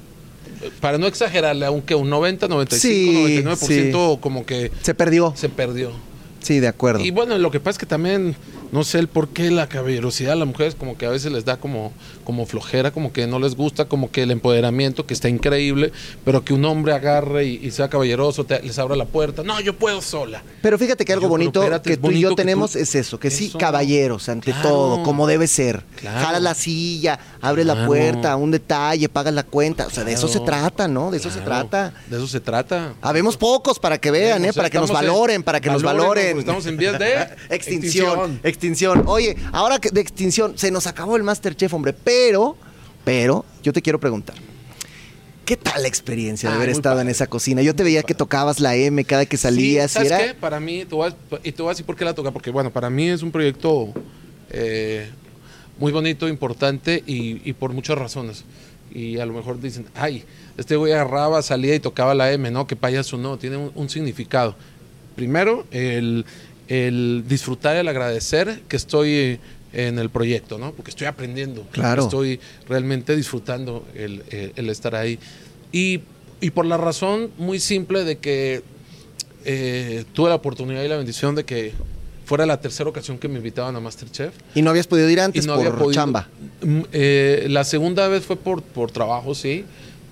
[0.80, 5.34] Para no exagerarle, aunque un 90, 95, Sí, 99% como que Se perdió.
[5.36, 5.92] se perdió.
[6.40, 7.04] Sí, de acuerdo.
[7.04, 8.36] Y bueno, lo que pasa es que también,
[8.72, 11.46] no sé el por qué la caballerosidad a las mujeres como que a veces les
[11.46, 11.92] da como,
[12.24, 15.92] como flojera, como que no les gusta, como que el empoderamiento, que está increíble,
[16.24, 19.44] pero que un hombre agarre y, y sea caballeroso, te- les abra la puerta.
[19.44, 20.42] No, yo puedo sola.
[20.62, 22.96] Pero fíjate que algo Yo, bonito espérate, que tú y yo que tenemos tú- es
[22.96, 24.70] eso, que sí, caballeros ante Claro.
[24.70, 25.84] todo, como debe ser.
[25.98, 26.26] Claro.
[26.26, 29.88] Jalas la silla, abres la puerta, un detalle, pagas la cuenta.
[29.88, 31.12] O sea, de eso se trata, ¿no?
[31.12, 31.94] De eso se trata.
[32.08, 32.94] De eso se trata.
[33.02, 34.54] Habemos pocos para que vean, ¿eh?
[34.54, 36.40] sea, Para que nos en- valoren, para que nos valoren.
[36.40, 37.12] Estamos en vías de
[37.50, 38.61] Extinción, extinción.
[39.08, 42.56] Oye, ahora que de extinción, se nos acabó el Masterchef, hombre, pero,
[43.04, 44.36] pero, yo te quiero preguntar.
[45.46, 47.62] ¿Qué tal la experiencia de haber estado en esa cocina?
[47.62, 50.34] Yo te veía que tocabas la M cada que salías Sí, y ¿sabes era...
[50.34, 50.40] qué?
[50.40, 52.52] Para mí, te voy a- y te voy a decir por qué la toca, porque
[52.52, 53.90] bueno, para mí es un proyecto
[54.50, 55.10] eh,
[55.78, 58.46] muy bonito, importante y, y por muchas razones.
[58.94, 60.24] Y a lo mejor dicen, ay,
[60.58, 62.68] este güey agarraba, salía y tocaba la M, ¿no?
[62.68, 64.56] Que payaso no, tiene un, un significado.
[65.16, 66.26] Primero, el,
[66.72, 69.40] el disfrutar, el agradecer que estoy
[69.74, 70.72] en el proyecto, ¿no?
[70.72, 71.66] Porque estoy aprendiendo.
[71.72, 72.04] Claro.
[72.04, 75.20] Estoy realmente disfrutando el, el- el estar ahí.
[75.72, 76.02] Y,
[76.40, 78.64] y por la razón muy simple de que
[79.46, 81.74] eh, tuve la oportunidad y la bendición de que
[82.26, 84.34] fuera la tercera ocasión que me invitaban a Masterchef.
[84.56, 86.30] Y no habías podido ir antes y no por había podido- chamba.
[86.62, 89.66] Mm, eh, la segunda vez fue por, por trabajo, sí,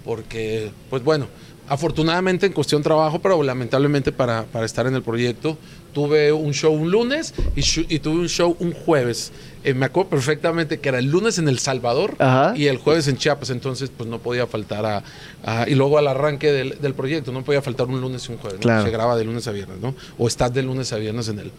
[0.03, 1.27] porque, pues bueno,
[1.69, 5.57] afortunadamente en cuestión trabajo, pero lamentablemente para, para estar en el proyecto,
[5.93, 9.31] tuve un show un lunes y, tuve un show un jueves.
[9.63, 12.53] Eh, me acuerdo perfectamente que era el lunes en El Salvador Ajá.
[12.57, 15.03] y el jueves en Chiapas, entonces pues no podía faltar a,
[15.45, 18.37] a- y luego al arranque del, del proyecto, no podía faltar un lunes y un
[18.39, 18.63] jueves, ¿no?
[18.63, 18.83] Claro.
[18.85, 19.95] se graba de lunes a viernes, ¿no?
[20.17, 21.51] O estás de lunes a viernes en el,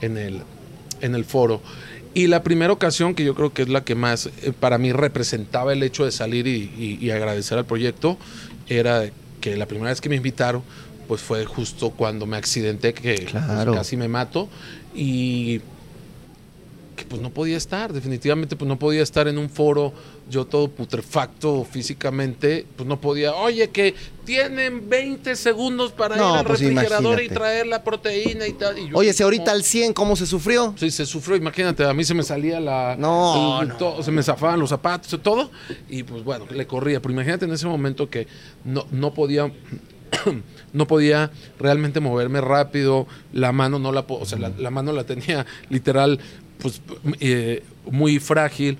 [0.00, 0.42] en el,
[1.00, 1.60] en el foro.
[2.12, 4.92] Y la primera ocasión, que yo creo que es la que más eh, para mí
[4.92, 8.18] representaba el hecho de salir y, y- y agradecer al proyecto,
[8.68, 9.04] era
[9.44, 10.62] que la primera vez que me invitaron,
[11.06, 14.48] pues fue justo cuando me accidenté, que pues, casi me mato.
[14.94, 15.62] Y que
[16.94, 19.92] porque pues no podía estar, definitivamente pues no podía estar en un foro,
[20.30, 26.38] yo todo putrefacto físicamente, pues no podía, oye, que tienen 20 segundos para No, ir
[26.38, 28.78] al pues, refrigerador y traer la proteína y tal.
[28.78, 30.74] y yo Oye, si ahorita al 100, ¿cómo se sufrió?
[30.78, 32.96] Sí, se sufrió, imagínate, a mí se me salía la...
[32.98, 33.76] No, el- no.
[33.76, 35.50] todo, se me zafaban los zapatos, todo,
[35.90, 37.00] y pues bueno, le corría.
[37.02, 38.26] Pero imagínate en ese momento que
[38.64, 39.50] no, no podía...
[40.72, 45.04] No podía realmente moverme rápido, la mano no la, o sea, la, la mano la
[45.04, 46.18] tenía literal,
[46.58, 46.82] pues
[47.20, 48.78] eh, muy frágil.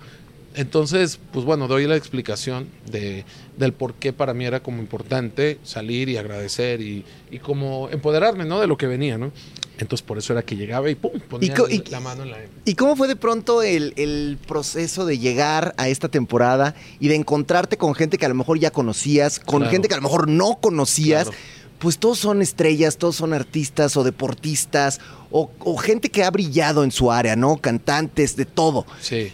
[0.55, 3.25] Entonces, pues bueno, doy la explicación de,
[3.59, 8.45] del por qué para mí era como importante salir y agradecer y, y como empoderarme,
[8.45, 8.61] ¿no?
[8.61, 9.33] De lo que venía, ¿no?
[9.79, 12.39] Entonces, por eso era que llegaba y pum, ponía y- la mano en la...
[12.65, 17.17] ¿Y cómo fue de pronto el, el proceso de llegar a esta temporada y de
[17.17, 19.73] encontrarte con gente que a lo mejor ya conocías, con Claro.
[19.73, 21.25] gente que a lo mejor no conocías?
[21.25, 21.39] Claro.
[21.81, 25.01] Pues todos son estrellas, todos son artistas o deportistas
[25.33, 27.57] o, o gente que ha brillado en su área, ¿no?
[27.57, 28.87] Cantantes, de todo.
[29.01, 29.33] Sí.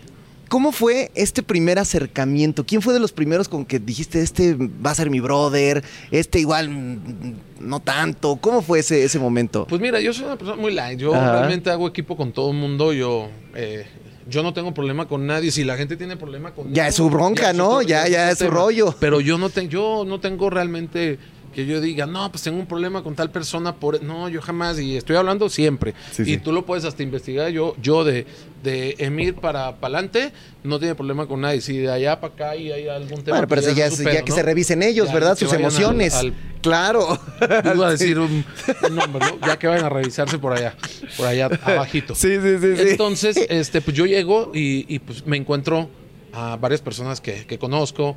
[0.51, 2.67] ¿Cómo fue este primer acercamiento?
[2.67, 6.41] ¿Quién fue de los primeros con que dijiste, este va a ser mi brother, este
[6.41, 8.35] igual mm, no tanto?
[8.35, 9.65] ¿Cómo fue ese, ese momento?
[9.69, 10.99] Pues mira, yo soy una persona muy light.
[10.99, 11.33] Yo Ajá.
[11.39, 12.93] realmente hago equipo con todo el mundo.
[12.93, 13.87] Yo, eh,
[14.29, 15.53] yo no tengo problema con nadie.
[15.53, 17.81] Si la gente tiene problema con Ya es su bronca, ¿no?
[17.81, 18.93] Ya- ya es su rollo.
[18.99, 21.21] Pero yo no, te- yo no tengo realmente
[21.55, 23.75] que yo diga, no, pues tengo un problema con tal persona.
[23.75, 24.79] por No, yo jamás.
[24.79, 25.95] Y estoy hablando siempre.
[26.13, 26.37] Sí, y sí.
[26.39, 27.51] tú lo puedes hasta investigar.
[27.51, 28.27] Yo, yo de,
[28.63, 30.33] de Emir para adelante
[30.63, 31.61] no tiene problema con nadie.
[31.61, 33.39] Si de allá para acá y hay algún tema.
[33.39, 35.37] Bueno, pero ya, es que se revisen ellos, Ya, ¿verdad?
[35.37, 36.15] Sus al- emociones.
[36.15, 37.19] al Claro.
[37.75, 38.45] Iba a decir un,
[38.89, 39.47] un nombre, ¿no?
[39.47, 40.75] Ya que vayan a revisarse por allá,
[41.17, 42.15] por allá abajito.
[42.15, 42.83] Sí, sí, sí, sí.
[42.91, 45.89] Entonces, este, pues yo llego y, y, pues me encuentro
[46.33, 48.17] a varias personas que, que conozco,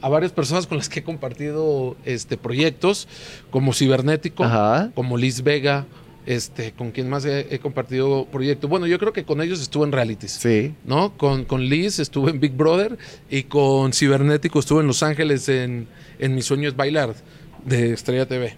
[0.00, 3.08] a varias personas con las que he compartido este, proyectos,
[3.50, 4.90] como Cibernético, Ajá.
[4.94, 5.86] como Liz Vega,
[6.26, 8.68] este, con quien más he, he compartido proyectos.
[8.68, 10.32] Bueno, yo creo que con ellos estuve en realities.
[10.32, 10.74] Sí.
[10.84, 11.16] ¿no?
[11.16, 12.98] Con, con Liz estuve en Big Brother
[13.30, 17.14] y con Cibernético estuve en Los Ángeles en, en Mi Sueño es Bailar
[17.64, 18.56] de Estrella TV.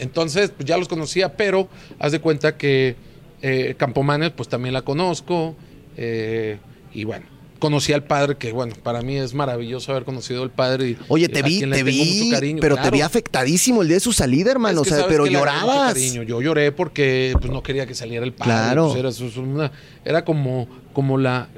[0.00, 1.68] Entonces, pues ya los conocía, pero
[2.00, 2.96] haz de cuenta que
[3.42, 5.54] eh, Campomanes, pues también la conozco.
[5.96, 6.58] eh,
[6.92, 7.26] y bueno,
[7.58, 10.90] conocí al padre, que bueno, para mí es maravilloso haber conocido al padre.
[10.90, 13.88] y- Oye, te a vi, te tengo vi, mucho cariño, pero te vi afectadísimo el
[13.88, 14.82] día de su salida, hermano.
[14.82, 15.94] Es que o sea, pero llorabas.
[15.94, 16.22] cariño.
[16.22, 18.52] Yo lloré porque pues, no quería que saliera el padre.
[18.52, 18.92] Claro.
[18.92, 19.72] Pues, era, una-
[20.04, 21.48] era como, como la.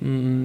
[0.00, 0.44] mm,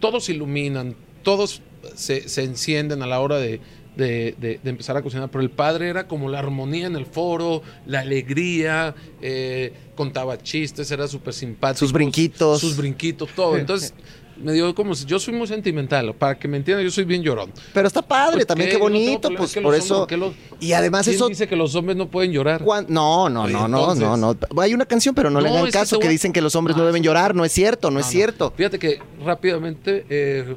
[0.00, 1.62] todos iluminan, todos
[1.94, 3.60] se, se encienden a la hora de,
[3.96, 5.30] de- de- de empezar a cocinar.
[5.30, 10.90] Pero el padre era como la armonía en el foro, la alegría, eh, contaba chistes,
[10.90, 11.78] era súper simpático.
[11.78, 12.60] Sus brinquitos.
[12.60, 13.56] Sus brinquitos, todo.
[13.56, 13.94] Entonces.
[14.36, 17.22] Me dio como si yo soy muy sentimental, para que me entiendan, yo soy bien
[17.22, 17.52] llorón.
[17.72, 18.76] Pero está padre Pues, también, ¿qué?
[18.76, 20.02] no bonito, pues por eso.
[20.02, 21.28] hombres, ¿qué los- Y además ¿Quién eso.
[21.28, 22.60] dice que los hombres no pueden llorar?
[22.88, 24.36] No, no, Oye, no, no, entonces- no, no.
[24.60, 26.54] Hay una canción, pero no, le No, hagan es que caso que dicen que los
[26.56, 27.34] hombres Ah, no deben eso- llorar.
[27.34, 28.52] No es cierto, no, es cierto.
[28.56, 30.56] Fíjate que rápidamente, eh,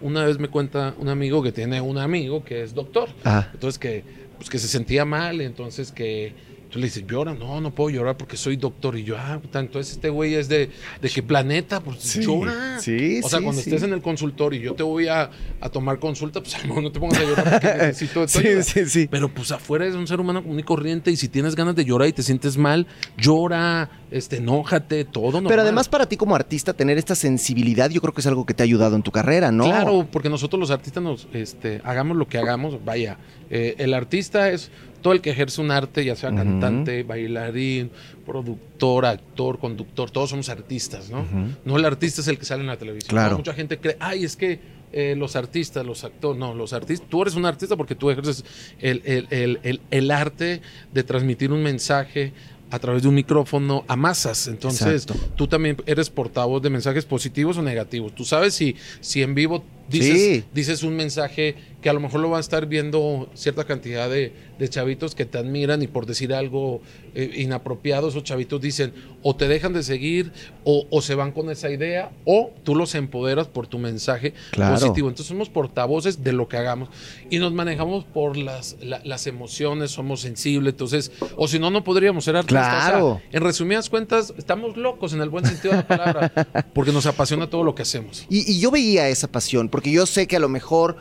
[0.00, 3.08] una vez me cuenta un amigo que tiene un amigo que es doctor.
[3.22, 3.50] Ajá.
[3.54, 4.04] Entonces que,
[4.36, 6.34] pues que se sentía mal, entonces que
[6.74, 8.98] tú le dices, llora, no, no puedo llorar porque soy doctor.
[8.98, 12.80] Y yo, ah, entonces este güey es de, de qué planeta, pues Sí, llora.
[12.80, 13.70] sí, O sea, sí, cuando sí.
[13.70, 16.66] estés en el consultorio y yo te voy a, a tomar consulta, pues a lo
[16.66, 18.62] mejor no te pongas a llorar porque necesito Sí, ayuda.
[18.64, 19.06] sí, sí.
[19.08, 21.84] Pero pues afuera es un ser humano común y corriente y si tienes ganas de
[21.84, 25.50] llorar y te sientes mal, llora, este, enójate, todo normal.
[25.50, 28.54] Pero además para ti como artista tener esta sensibilidad yo creo que es algo que
[28.54, 29.64] te ha ayudado en tu carrera, ¿no?
[29.66, 34.50] Claro, porque nosotros los artistas nos, este, hagamos lo que hagamos, vaya, eh, el artista
[34.50, 34.70] es
[35.04, 37.90] todo el que ejerce un arte, ya sea cantante, bailarín,
[38.24, 41.26] productor, actor, conductor, todos somos artistas, ¿no?
[41.66, 43.10] No el artista es el que sale en la televisión.
[43.10, 43.32] Claro.
[43.32, 43.36] ¿no?
[43.38, 44.58] Mucha gente cree, ay, es que
[44.92, 48.44] eh, los artistas, los actores, no, los artistas, tú eres un artista porque tú ejerces
[48.80, 50.62] el, el- el- el- el arte
[50.92, 52.32] de transmitir un mensaje
[52.70, 54.48] a través de un micrófono a masas.
[54.48, 55.32] Entonces, Exacto.
[55.36, 58.14] tú también eres portavoz de mensajes positivos o negativos.
[58.14, 60.44] Tú sabes si, si en vivo dices, Sí.
[60.54, 64.32] dices un mensaje que a lo mejor lo va a estar viendo cierta cantidad de,
[64.58, 66.80] de chavitos que te admiran y por decir algo
[67.14, 70.32] eh, inapropiado, esos chavitos dicen o te dejan de seguir
[70.64, 74.76] o, o se van con esa idea o tú los empoderas por tu mensaje Claro.
[74.76, 75.08] positivo.
[75.08, 76.88] Entonces somos portavoces de lo que hagamos
[77.28, 81.84] y nos manejamos por las, la- las emociones, somos sensibles, entonces, o si no, no
[81.84, 82.88] podríamos ser artistas.
[82.88, 83.06] Claro.
[83.06, 86.32] O sea, en resumidas cuentas, estamos locos en el buen sentido de la palabra
[86.72, 88.24] porque nos apasiona todo lo que hacemos.
[88.30, 90.96] Y, y yo veía esa pasión, porque yo sé que a lo mejor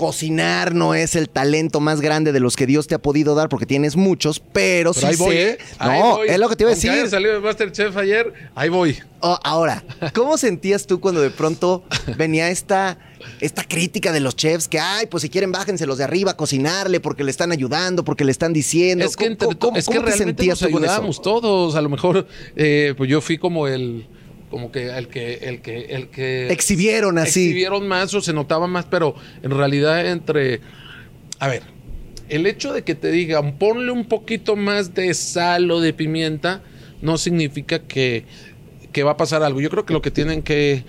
[0.00, 3.50] cocinar no es el talento más grande de los que Dios te ha podido dar,
[3.50, 5.50] porque tienes muchos, pero, Pero sí ahí voy, sé.
[5.50, 5.58] ¿eh?
[5.78, 6.28] Ahí No, voy.
[6.28, 7.08] es lo que te iba a decir.
[7.10, 8.96] salido de Masterchef ayer, ahí voy.
[9.20, 9.84] Oh, ahora,
[10.14, 11.84] ¿cómo sentías tú cuando de pronto
[12.16, 12.96] venía esta,
[13.42, 16.36] esta crítica de los chefs que, ay, pues si quieren bájense los de arriba a
[16.38, 19.04] cocinarle porque le están ayudando, porque le están diciendo?
[19.04, 21.74] Es que, ¿Cómo, entre cómo- es que te realmente sentías nos ayudábamos todos.
[21.74, 24.06] A lo mejor, eh, pues yo fui como el
[24.50, 27.44] como que el que, el que, el que Exhibieron así.
[27.44, 30.60] exhibieron más o se notaba más, pero en realidad entre,
[31.38, 31.62] a ver,
[32.28, 36.62] el hecho de que te digan ponle un poquito más de sal o de pimienta
[37.00, 38.24] no significa que,
[38.92, 39.60] que va a pasar algo.
[39.60, 40.84] Yo creo que lo que tienen que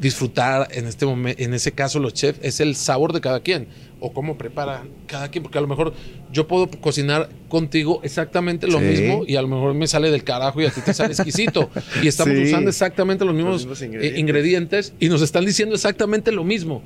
[0.00, 3.68] disfrutar en este momento, en ese caso los chefs, es el sabor de cada quien
[4.00, 5.92] o cómo prepara cada quien, porque a lo mejor
[6.32, 8.84] yo puedo cocinar contigo exactamente lo Sí.
[8.84, 11.70] mismo y a lo mejor me sale del carajo y a ti te sale exquisito
[12.02, 12.44] y estamos Sí.
[12.44, 14.18] usando exactamente los mismos, mismos eh, ingredientes.
[14.20, 14.92] ingredientes.
[15.00, 16.82] y nos están diciendo exactamente lo mismo.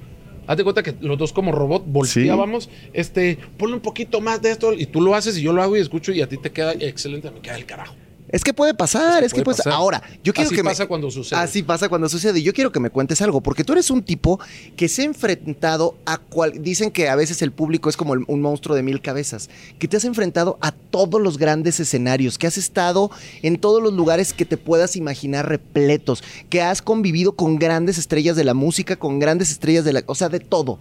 [0.46, 4.50] Haz de cuenta que los dos como robot volteábamos, este, ponle un poquito más de
[4.50, 6.50] esto y tú lo haces y yo lo hago y escucho y a ti te
[6.50, 7.94] queda excelente, me queda el carajo.
[8.32, 9.74] Es que puede pasar, es que puede puede pasar.
[9.74, 11.38] Ahora, yo quiero Así que me- pasa cuando sucede.
[11.38, 12.40] Así pasa cuando sucede.
[12.40, 14.40] Y Yo quiero que me cuentes algo, porque tú eres un tipo
[14.74, 16.62] que se ha enfrentado a cual.
[16.62, 19.98] Dicen que a veces el público es como un monstruo de mil cabezas, que te
[19.98, 23.10] has enfrentado a todos los grandes escenarios, que has estado
[23.42, 28.34] en todos los lugares que te puedas imaginar repletos, que has convivido con grandes estrellas
[28.34, 30.02] de la música, con grandes estrellas de la.
[30.06, 30.78] O sea, de todo.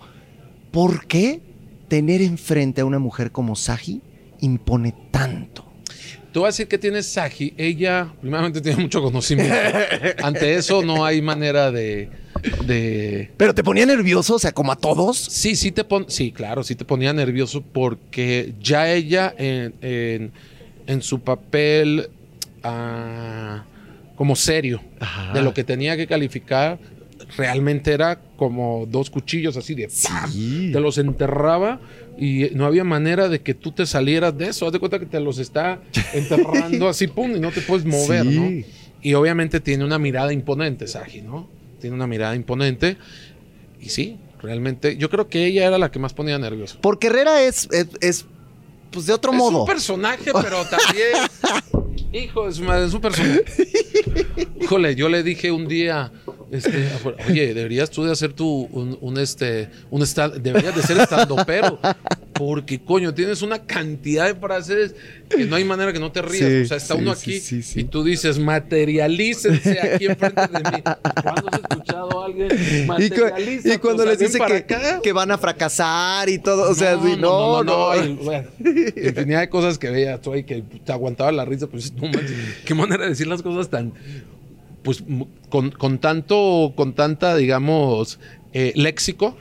[0.71, 1.41] ¿Por qué
[1.89, 4.01] tener enfrente a una mujer como Saji
[4.39, 5.65] impone tanto?
[6.31, 7.53] Te voy a decir que tiene Saji.
[7.57, 9.53] Ella, primeramente, tiene mucho conocimiento.
[10.23, 12.09] Ante eso, no hay manera de.
[12.65, 13.29] de...
[13.37, 15.17] Pero te ponía nervioso, o sea, como a todos.
[15.17, 16.05] Sí, sí te pon...
[16.07, 20.31] sí, claro, sí te ponía nervioso porque ya ella en, en-
[20.87, 22.09] en su papel
[22.63, 23.63] ah,
[24.15, 25.33] como serio Ajá.
[25.33, 26.79] de lo que tenía que calificar
[27.37, 30.31] realmente era como dos cuchillos así de ¡pam!
[30.73, 31.79] te los enterraba
[32.21, 34.67] y no había manera de que tú te salieras de eso.
[34.67, 35.81] Haz de cuenta que te los está
[36.13, 38.39] enterrando así, pum, y no te puedes mover, Sí.
[38.39, 38.65] ¿no?
[39.01, 41.49] Y obviamente tiene una mirada imponente, Saji, ¿no?
[41.79, 42.97] Tiene una mirada imponente.
[43.81, 46.77] Y sí, realmente, yo creo que ella era la que más ponía nervioso.
[46.81, 48.25] Porque Herrera es, es, es,
[48.91, 49.61] pues de otro es modo.
[49.61, 51.17] un personaje, pero también.
[52.13, 53.43] hijo de su madre, es un personaje.
[54.61, 56.11] Híjole, yo le dije un día.
[56.51, 56.89] Este,
[57.29, 61.37] oye, deberías tú de hacer tu un, un, este un stand, deberías de ser estando
[61.47, 61.79] pero
[62.33, 64.93] porque coño tienes una cantidad de frases
[65.29, 67.39] que no hay manera que no te rías, Sí, o sea, está sí, uno aquí
[67.39, 70.83] sí, y tú dices, "Materialícense aquí enfrente de mí."
[71.23, 72.49] ¿Cuándo has escuchado a alguien
[73.63, 74.65] Y, cuando les dice que,
[75.01, 77.95] que van a fracasar y todo, o sea, no, no.
[77.95, 81.93] y, bueno, infinidad de cosas que veías tú ahí que te aguantaba la risa, pues
[81.93, 82.33] no manches,
[82.65, 83.93] qué manera de decir las cosas tan,
[84.83, 85.03] pues
[85.49, 88.19] con, con tanto, con tanta, digamos,
[88.53, 89.37] eh, léxico,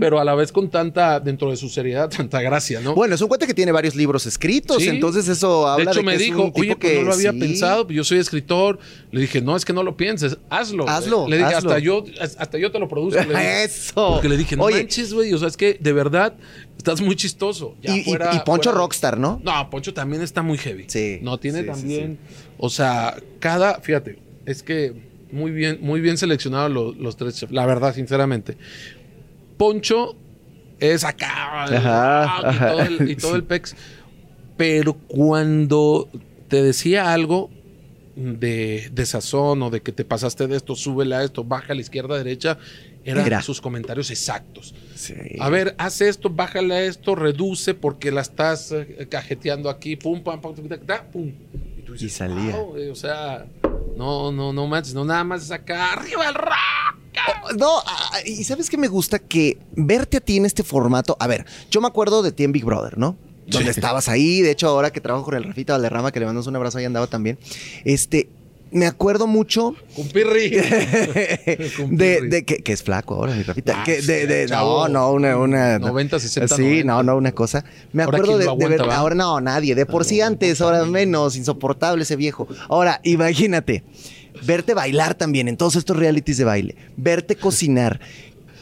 [0.00, 2.92] pero a la vez con tanta, dentro de su seriedad, tanta gracia, ¿no?
[2.96, 4.88] Bueno, es un cuate que tiene varios libros escritos, Sí.
[4.88, 6.98] entonces eso de habla de, hecho, me que es dijo, un tipo oye, pues que
[6.98, 7.38] no lo había sí.
[7.38, 8.80] pensado, yo soy escritor.
[9.12, 10.88] Le dije, no, es que no lo pienses, hazlo.
[10.88, 11.70] Hazlo, Le dije, hazlo.
[11.70, 13.22] hasta yo, hasta yo te lo produzco.
[13.22, 13.62] Le.
[13.62, 14.14] Eso.
[14.14, 16.34] Porque le dije, no Oye, manches, güey, o sea, es que de verdad
[16.76, 17.76] estás muy chistoso.
[17.80, 19.40] Ya y, y- fuera- y Poncho fuera- Rockstar, ¿no?
[19.44, 20.86] No, Poncho también está muy heavy.
[20.88, 22.18] Sí, No, tiene sí, también.
[22.58, 23.78] O sea, cada.
[23.80, 24.18] Fíjate,
[24.50, 24.94] es que
[25.32, 27.52] muy bien, muy bien seleccionados los, los tres chefs.
[27.52, 28.56] La verdad, sinceramente.
[29.56, 30.16] Poncho
[30.78, 31.64] es acá.
[31.64, 32.68] Ajá, y, ajá.
[32.70, 33.76] todo el, y todo el pex.
[34.56, 36.08] Pero cuando
[36.48, 37.50] te decía algo
[38.16, 41.74] de, de sazón o de que te pasaste de esto, súbele a esto, baja a
[41.74, 42.58] la izquierda, derecha,
[43.04, 43.42] eran Era.
[43.42, 44.74] sus comentarios exactos.
[44.94, 45.14] Sí.
[45.38, 50.22] A ver, haz esto, bájale a esto, reduce porque la estás eh, cajeteando aquí, pum,
[50.22, 51.32] pam, pam, tac, tac, pum.
[51.98, 52.56] Y, salía.
[52.58, 53.46] O sea,
[53.96, 56.96] no, no, no manches, no nada más es acá, arriba el rock.
[57.44, 57.82] Oh, No,
[58.24, 61.16] y sabes que me gusta que verte a ti en este formato.
[61.20, 63.16] A ver, yo me acuerdo de ti en Big Brother, ¿no?
[63.46, 63.80] Donde Sí.
[63.80, 64.40] estabas ahí.
[64.42, 66.84] De hecho, ahora que trabajo con el Rafita Valderrama, que le mandamos un abrazo, ahí
[66.84, 67.38] andaba también.
[67.84, 68.28] Este,
[68.72, 70.50] me acuerdo mucho Con Pirri.
[71.90, 73.80] De, que, que es flaco ahora, mi Rafita.
[73.80, 76.84] Ah, que de, de- no, no, una, una 90, 60, Sí, 90.
[76.86, 77.64] no, no, una cosa.
[77.92, 79.74] Me acuerdo ¿quién de, lo de ver, aguanta, ahora no, nadie.
[79.74, 82.48] De por sí antes, ahora menos, insoportable ese viejo.
[82.68, 83.82] Ahora, imagínate,
[84.46, 88.00] verte bailar también en todos estos realities de baile, verte cocinar.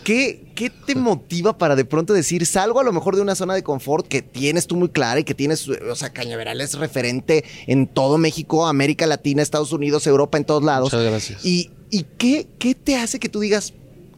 [0.09, 3.53] ¿Qué, ¿Qué te motiva para de pronto decir, salgo a lo mejor de una zona
[3.53, 7.45] de confort que tienes tú muy clara y que tienes, o sea, Cañaveral es referente
[7.67, 10.95] en todo México, América Latina, Estados Unidos, Europa, en todos lados?
[10.95, 11.45] Muchas gracias.
[11.45, 13.75] ¿Y, y qué, qué te hace que tú digas,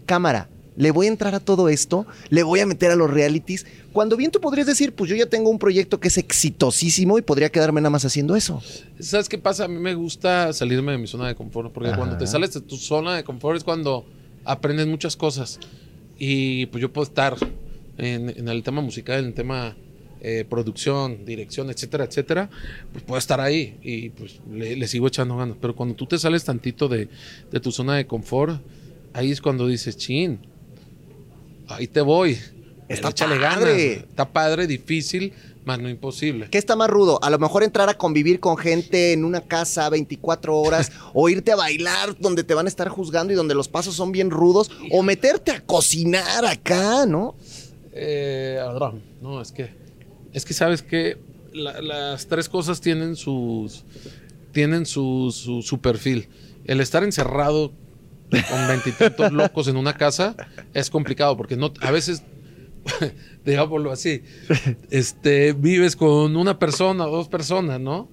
[0.07, 3.67] cámara, le voy a entrar a todo esto, le voy a meter a los realities?
[3.93, 7.23] Cuando bien tú podrías decir, pues yo ya tengo un proyecto que es exitosísimo y
[7.23, 8.63] podría quedarme nada más haciendo eso.
[9.01, 9.65] ¿Sabes qué pasa?
[9.65, 11.99] A mí me gusta salirme de mi zona de confort, porque Ajá.
[11.99, 14.07] cuando te sales de tu zona de confort es cuando
[14.45, 15.59] aprendes muchas cosas.
[16.23, 17.35] Y pues yo puedo estar
[17.97, 19.75] en, en el tema musical, en el tema
[20.21, 22.51] eh, producción, dirección, etcétera, etcétera,
[22.93, 25.57] pues puedo estar ahí y pues le, le sigo echando ganas.
[25.59, 27.09] Pero cuando tú te sales tantito de,
[27.51, 28.61] de tu zona de confort,
[29.15, 30.39] ahí es cuando dices, chin,
[31.69, 32.39] ahí te voy.
[32.87, 33.65] Está échale padre.
[33.65, 34.09] ganas.
[34.11, 35.33] Está padre, difícil,
[35.65, 36.49] más no imposible.
[36.51, 37.19] ¿Qué está más rudo?
[37.23, 41.53] A lo mejor entrar a convivir con gente en una casa 24 horas o irte
[41.53, 44.71] a bailar donde te van a estar juzgando y donde los pasos son bien rudos
[44.91, 47.35] o meterte a cocinar acá, ¿no?
[47.93, 48.59] Eh,
[49.21, 49.71] no, es que,
[50.33, 51.19] es que sabes que
[51.53, 53.85] la- las tres cosas tienen sus,
[54.53, 56.29] tienen su, su, su perfil.
[56.65, 57.73] El estar encerrado
[58.31, 60.37] con veintitantos locos en una casa
[60.73, 62.23] es complicado porque no, a veces,
[63.45, 64.23] digámoslo así,
[64.91, 68.09] este, vives con una persona o dos personas, ¿no?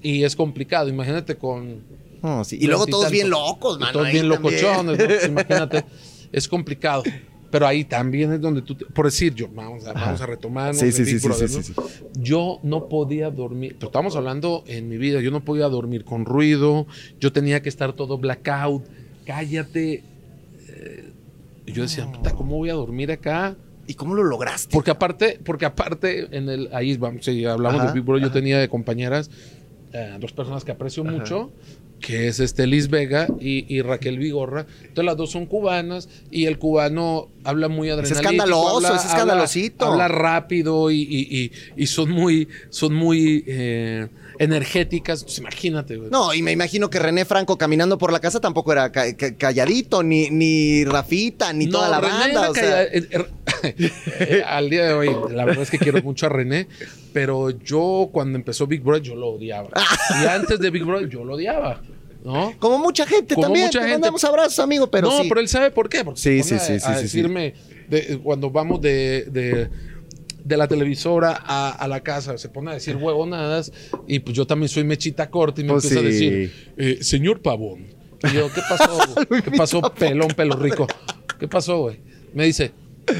[0.00, 0.88] Y es complicado.
[0.88, 1.80] Imagínate con
[2.22, 2.58] No, sí.
[2.60, 3.92] Y luego todos bien locos, mano.
[3.92, 5.04] Todos bien locochones, ¿no?
[5.06, 5.84] Pues imagínate,
[6.32, 7.02] es complicado.
[7.50, 10.74] Pero ahí también es donde tú, te- por decir yo, vamos a, vamos a retomar.
[10.74, 11.72] Sí, sí, sí, sí, sí, sí, sí.
[12.18, 16.24] Yo no podía dormir, pero estamos hablando en mi vida, yo no podía dormir con
[16.24, 16.86] ruido,
[17.20, 18.84] yo tenía que estar todo blackout,
[19.26, 20.02] cállate.
[20.68, 21.10] Eh,
[21.66, 23.54] y yo decía, puta, ¿cómo voy a dormir acá?
[23.86, 24.68] ¿Y cómo lo lograste?
[24.72, 28.28] Porque aparte, porque aparte, en el, ahí vamos, si hablamos Ajá, de Big Brother, yo
[28.28, 28.34] ajá.
[28.38, 29.30] tenía de compañeras
[29.92, 31.50] eh, dos personas que aprecio mucho,
[32.00, 34.66] que es este Liz Vega y, y Raquel Vigorra.
[34.80, 38.20] Entonces las dos son cubanas y el cubano habla muy adrenalítico.
[38.32, 39.84] escandaloso, habla- es escandalosito.
[39.86, 44.08] Habla, habla rápido y, y- y- y son muy, son muy eh,
[44.42, 45.20] energéticas.
[45.20, 46.10] Entonces, imagínate, güey.
[46.10, 49.34] No, y me imagino que René Franco caminando por la casa tampoco era ca- ca-
[49.36, 52.50] calladito, ni, ni Rafita, ni toda la René banda.
[52.50, 53.24] O sea, eh, eh,
[54.20, 56.66] eh, al día de hoy, la verdad es que quiero mucho a René,
[57.12, 59.68] pero yo cuando empezó Big Brother yo lo odiaba.
[60.22, 61.80] y antes de Big Brother yo lo odiaba,
[62.24, 62.54] ¿no?
[62.58, 63.66] como mucha gente Como también.
[63.66, 63.98] mucha te gente.
[64.00, 65.28] mandamos abrazos, amigo, pero no, sí.
[65.28, 66.04] pero él sabe por qué.
[66.04, 67.02] Porque Sí, sí, sí, a, a sí, sí.
[67.02, 67.54] decirme
[67.88, 69.68] de- cuando vamos de, de,
[70.44, 73.72] de la televisora a, a la casa, se pone a decir huevonadas
[74.06, 77.40] y pues yo también soy mechita corta y me Pues empieza a decir, eh, señor
[77.42, 77.86] Pavón.
[78.30, 78.98] Y yo, ¿qué pasó?
[79.44, 80.86] ¿Qué pasó, pelón, pelo rico?
[81.38, 81.98] ¿Qué pasó, güey?
[82.34, 82.70] Me dice,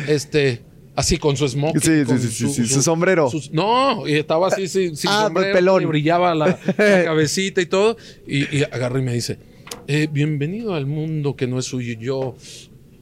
[0.08, 0.62] este,
[0.94, 1.80] así con su smoking.
[1.80, 3.28] Sí, sí, sí, sí, sí, su sombrero.
[3.52, 5.82] no, y estaba así sin, sin Ah, sombrero, pelón.
[5.82, 6.46] y brillaba la,
[6.78, 7.96] la cabecita y todo.
[8.26, 9.38] Y, y agarra y me dice,
[9.88, 11.92] eh, bienvenido al mundo que no es suyo.
[11.94, 12.36] Y yo,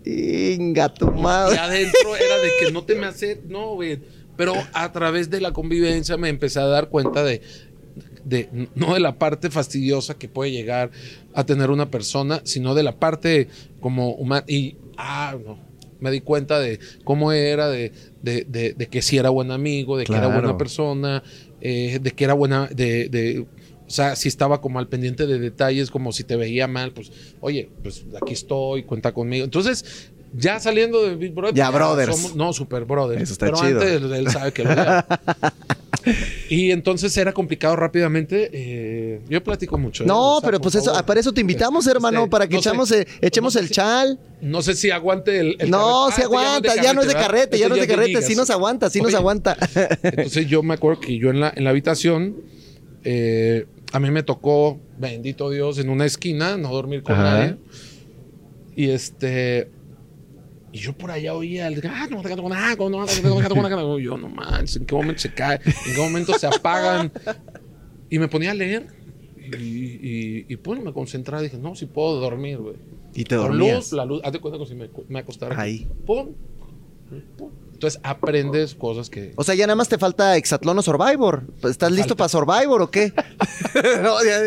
[0.05, 1.59] Inga, tu y madre.
[1.59, 3.99] adentro era de que no te me hace, no, güey.
[4.37, 7.43] Pero a través de la convivencia me empecé a dar cuenta de,
[8.25, 10.91] de, no de la parte fastidiosa que puede llegar
[11.35, 13.49] a tener una persona, sino de la parte
[13.81, 14.45] como humana.
[14.49, 15.59] Y, ah, no,
[16.01, 17.93] me di cuenta de cómo era, de,
[18.23, 21.23] de, de, de que sí era buen amigo, de que era buena persona,
[21.61, 23.47] eh, de que era buena, de, de,
[23.91, 27.11] o sea, si estaba como al pendiente de detalles, como si te veía mal, pues,
[27.41, 29.45] oye, pues aquí estoy, cuenta conmigo.
[29.45, 29.85] Entonces,
[30.33, 32.37] ya saliendo de Big Brother, Ya, brothers.
[32.37, 33.21] no, super brothers.
[33.23, 33.81] Eso está Pero chido.
[33.81, 35.05] antes él sabe que lo odiaba.
[36.49, 38.49] Y entonces era complicado rápidamente.
[38.53, 40.03] eh, yo platico mucho.
[40.05, 40.07] ¿eh?
[40.07, 41.05] No, pero pues eso, favor.
[41.05, 44.19] para eso te invitamos, hermano, Este, para que no echamos, eh, echemos No el chal.
[44.41, 45.57] No sé si aguante el.
[45.59, 46.15] el No, carrete.
[46.17, 48.09] se Ah, este aguanta, ya no es de carrete, ya Este no es de carrete,
[48.13, 48.25] gigas.
[48.27, 49.59] sí nos aguanta, sí nos aguanta.
[50.03, 52.37] Entonces yo me acuerdo que yo en la, en la habitación,
[53.05, 57.23] eh, a mí me tocó, bendito Dios, en una esquina, no dormir con Ajá.
[57.25, 57.57] nadie.
[58.77, 59.71] Y este.
[60.73, 61.81] Y yo por allá oía el.
[61.89, 63.99] "Ah, no, no, no, no, no, no, no".
[63.99, 65.61] Yo no manches, ¿en qué momento se cae?
[65.65, 67.11] ¿En qué momento se apagan?
[68.09, 68.87] Y me ponía a leer.
[69.37, 71.43] Y, y, y pues me concentraba.
[71.43, 72.77] Dije, no, si puedo dormir, güey.
[73.15, 73.77] Y te Con dormías.
[73.77, 74.21] luz, la luz.
[74.23, 75.61] Haz de cuenta como si me, me acostara.
[75.61, 75.89] Ahí.
[76.07, 76.29] Pum,
[77.37, 77.51] pum.
[77.81, 79.33] Entonces aprendes cosas que.
[79.37, 81.45] O sea, ya nada más te falta Exatlón o Survivor.
[81.63, 83.11] Pues, ¿Estás listo para Survivor o qué?
[84.03, 84.39] No, ya,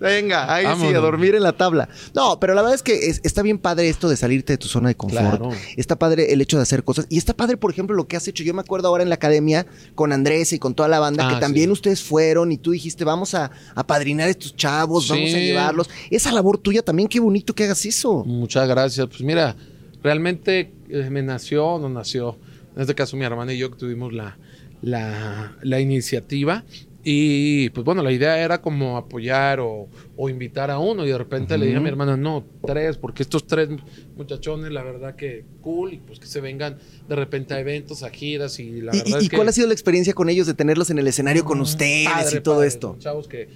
[0.00, 1.88] venga, ahí sí, a dormir en la tabla.
[2.14, 4.66] No, pero la verdad es que es- está bien padre esto de salirte de tu
[4.66, 5.38] zona de confort.
[5.38, 5.50] Claro.
[5.76, 7.06] Está padre el hecho de hacer cosas.
[7.10, 8.42] Y está padre, por ejemplo, lo que has hecho.
[8.42, 11.34] Yo me acuerdo ahora en la academia con Andrés y con toda la banda, Ah,
[11.34, 11.72] que también sí.
[11.72, 15.88] ustedes fueron y tú dijiste, vamos a, a padrinar a estos chavos, vamos a llevarlos.
[16.10, 18.24] Esa labor tuya también, qué bonito que hagas eso.
[18.24, 19.06] Muchas gracias.
[19.06, 19.54] Pues mira,
[20.02, 22.36] realmente eh, me nació o no nació.
[22.76, 24.38] En este caso, mi hermana y yo que tuvimos la,
[24.82, 26.64] la, la iniciativa.
[27.02, 31.06] Y pues bueno, la idea era como apoyar o, o invitar a uno.
[31.06, 33.70] Y de repente le dije a mi hermana, no, tres, porque estos tres
[34.18, 35.94] muchachones, la verdad que cool.
[35.94, 36.76] Y pues que se vengan
[37.08, 38.60] de repente a eventos, a giras.
[38.60, 39.36] Y la ¿Y, verdad y- es y que.
[39.36, 42.36] cuál ha sido la experiencia con ellos de tenerlos en el escenario con ustedes Padre,
[42.36, 42.96] y todo padre, esto?
[42.98, 43.48] Chavos que,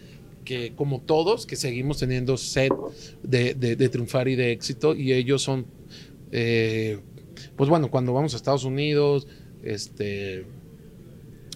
[0.46, 2.70] que como todos, que seguimos teniendo sed
[3.22, 5.66] de, de- de triunfar y de éxito, y ellos son,
[6.32, 6.98] eh,
[7.56, 9.26] pues bueno, cuando vamos a Estados Unidos,
[9.62, 10.44] este,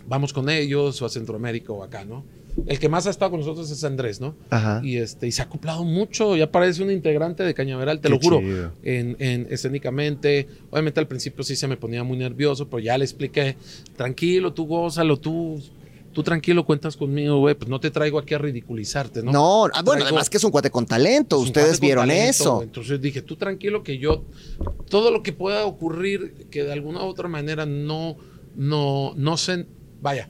[0.07, 2.25] vamos con ellos, o a Centroamérica o acá, ¿no?
[2.67, 4.35] El que más ha estado con nosotros es Andrés, ¿no?
[4.51, 4.81] Ajá.
[4.83, 8.15] Y, este, y se ha acoplado mucho, ya parece un integrante de Cañaveral, te Qué
[8.15, 8.41] lo juro.
[8.83, 13.05] En, en- escénicamente, obviamente al principio sí se me ponía muy nervioso, pero ya le
[13.05, 13.57] expliqué,
[13.97, 15.63] tranquilo, tú gózalo, tú,
[16.19, 19.31] tú tranquilo, cuentas conmigo, güey, pues no te traigo aquí a ridiculizarte, ¿no?
[19.31, 21.39] No, ah, bueno, Traigo- además que es un cuate con talento.
[21.39, 22.63] Ustedes vieron talento, eso.
[22.65, 24.25] Entonces dije, tú tranquilo que yo,
[24.89, 28.17] todo lo que pueda ocurrir que de alguna u otra manera no,
[28.57, 29.67] no, no se,
[30.03, 30.29] vaya,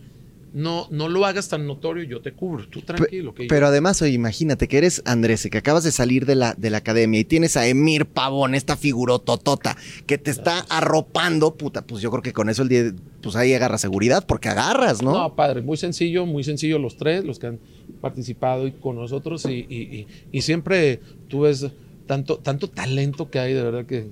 [0.53, 3.35] no, no lo hagas tan notorio, yo te cubro, tú tranquilo.
[3.35, 6.55] que yo- Pero además, oye, imagínate que eres Andrés, que acabas de salir de la,
[6.55, 9.77] de la academia y tienes a Emir Pavón, esta figurototota,
[10.07, 12.93] que te está arropando, puta, pues yo creo que con eso el día,
[13.33, 15.13] pues ahí agarra seguridad, porque agarras, ¿no?
[15.13, 17.59] No, padre, muy sencillo, muy sencillo los tres, los que han
[18.01, 21.67] participado y con nosotros y, y- y- y siempre tú ves
[22.07, 24.07] tanto, tanto talento que hay, de verdad que,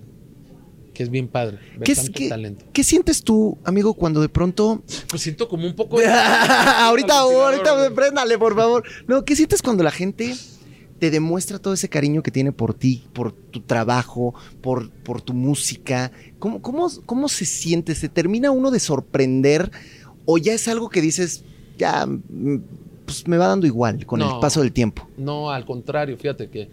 [0.94, 1.58] que es bien padre.
[1.84, 2.64] ¿Qué, es- qué- talento.
[2.72, 4.82] qué sientes tú, amigo, cuando de pronto...
[5.08, 5.98] Pues siento como un poco...
[6.00, 7.94] de- ahorita, ahorita, güey.
[7.94, 8.82] préndale, por favor.
[9.06, 10.34] No, ¿qué sientes cuando la gente
[10.98, 15.34] te demuestra todo ese cariño que tiene por ti, por tu trabajo, por, por tu
[15.34, 16.10] música?
[16.38, 17.94] ¿Cómo, cómo, ¿Cómo se siente?
[17.94, 19.70] ¿Se termina uno de sorprender
[20.24, 21.44] o ya es algo que dices,
[21.78, 22.56] ya, mm,
[23.04, 25.06] pues me va dando igual con el paso del tiempo?
[25.18, 26.68] No, al contrario, fíjate que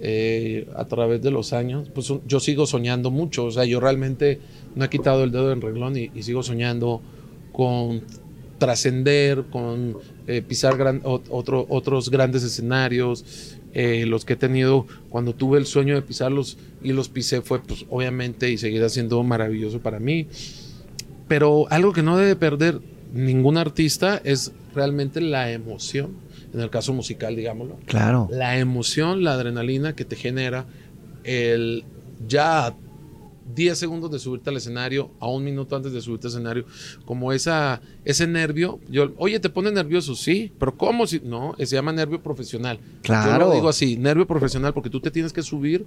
[0.00, 4.40] eh, a través de los años, pues yo sigo soñando mucho, o sea, yo realmente
[4.74, 7.00] no he quitado el dedo del renglón y, y sigo soñando
[7.52, 8.02] con
[8.58, 9.96] trascender, con
[10.26, 15.58] eh, pisar gran- ot- otro- otros grandes escenarios, eh, los que he tenido cuando tuve
[15.58, 19.98] el sueño de pisarlos y los pisé fue pues obviamente y seguirá siendo maravilloso para
[19.98, 20.28] mí.
[21.26, 22.80] Pero algo que no debe perder
[23.12, 26.12] ningún artista es realmente la emoción,
[26.52, 27.78] en el caso musical, digámoslo.
[27.86, 28.28] Claro.
[28.30, 30.66] La emoción, la adrenalina que te genera
[31.24, 31.84] el
[32.28, 32.74] ya
[33.54, 36.64] 10 segundos de subirte al escenario, a un minuto antes de subirte al escenario,
[37.04, 38.80] como esa, ese nervio.
[38.88, 40.14] Yo, oye, ¿te pone nervioso?
[40.14, 41.06] Sí, pero ¿cómo?
[41.06, 42.78] Si, no, se llama nervio profesional.
[42.78, 43.48] Yo Claro.
[43.48, 45.86] lo digo así, nervio profesional, porque tú te tienes que subir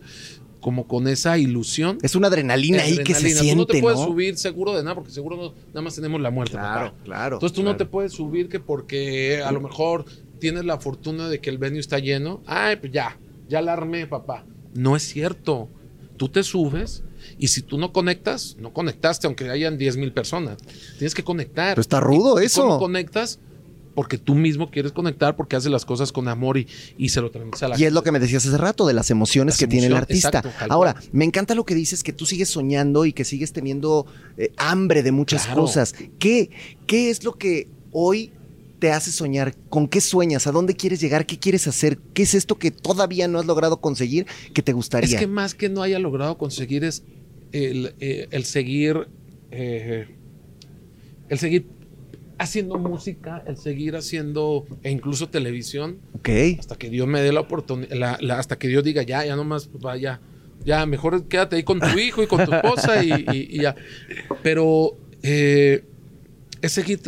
[0.62, 1.98] como con esa ilusión.
[2.02, 4.06] Es una adrenalina, ahí que se siente, Tú no te puedes ¿no?
[4.06, 6.52] subir seguro de nada, porque seguro no- nada más tenemos la muerte.
[6.54, 7.04] Claro, papá.
[7.04, 7.36] claro.
[7.38, 10.06] Entonces tú no te puedes subir que porque a lo mejor
[10.40, 12.42] tienes la fortuna de que el venue está lleno.
[12.46, 13.18] Ay, pues ya,
[13.50, 14.46] ya la armé, papá.
[14.76, 15.70] No es cierto.
[16.18, 17.04] Tú te subes
[17.38, 20.58] y si tú no conectas, no conectaste, aunque hayan 10 mil personas.
[20.98, 21.72] Tienes que conectar.
[21.76, 22.62] Pero está rudo ¿Y eso.
[22.64, 23.40] ¿Cómo conectas?
[23.94, 26.68] Porque tú mismo quieres conectar, porque haces las cosas con amor y,
[27.00, 28.94] y se lo transmites a la Y es lo que me decías hace rato, de
[28.94, 30.28] las emociones Las que tiene el artista.
[30.30, 31.06] exacto, Ahora, cual.
[31.14, 34.06] me encanta lo que dices, que tú sigues soñando y que sigues teniendo
[34.38, 35.62] eh, hambre de muchas Claro.
[35.62, 35.96] cosas.
[36.20, 36.52] ¿Qué,
[36.86, 38.32] ¿Qué es lo que hoy
[38.80, 39.56] te hace soñar?
[39.70, 40.48] ¿Con qué sueñas?
[40.48, 41.26] ¿A dónde quieres llegar?
[41.26, 41.98] ¿Qué quieres hacer?
[42.14, 45.16] ¿Qué es esto que todavía no has logrado conseguir que te gustaría?
[45.16, 47.04] Es que más que no haya logrado conseguir es
[47.52, 49.08] el, eh, el seguir,
[49.52, 50.08] eh,
[51.30, 51.66] el seguir
[52.38, 56.30] haciendo música, el seguir haciendo, e incluso televisión, ok.
[56.60, 60.20] hasta que Dios me dé la oportunidad, hasta que Dios diga, ya, ya nomás, vaya,
[60.64, 63.76] ya, mejor quédate ahí con tu hijo y con tu esposa y, y- y ya.
[64.44, 65.84] Pero eh,
[66.62, 67.00] es seguir,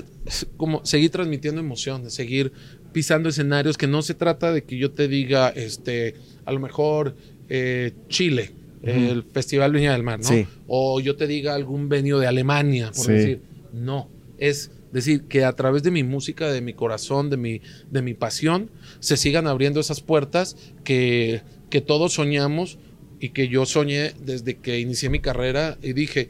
[0.57, 2.51] como, seguir transmitiendo emociones, seguir
[2.91, 6.15] pisando escenarios, que no se trata de que yo te diga, este,
[6.45, 7.15] a lo mejor
[7.49, 8.51] eh, Chile,
[8.84, 10.26] el Festival Viña del Mar, ¿no?
[10.28, 10.47] Sí.
[10.67, 13.11] O yo te diga algún venio de Alemania, por Sí.
[13.11, 13.41] decir.
[13.74, 17.61] No, es decir, que a través de mi música, de mi corazón, de mi,
[17.91, 22.80] de mi pasión, se sigan abriendo esas puertas que, que todos soñamos
[23.20, 26.30] y que yo soñé desde que inicié mi carrera y dije,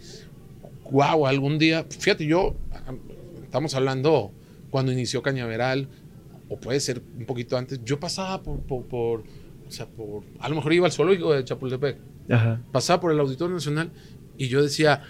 [0.92, 2.56] wow, algún día, fíjate, yo,
[3.50, 4.32] estamos hablando
[4.70, 5.90] cuando inició Cañaveral,
[6.50, 9.24] o puede ser un poquito antes, yo pasaba por, por, por,
[9.68, 11.98] o sea, por, a lo mejor iba al zoológico de Chapultepec,
[12.30, 12.62] Ajá.
[12.72, 13.92] pasaba por el Auditorio Nacional
[14.38, 15.02] y yo decía,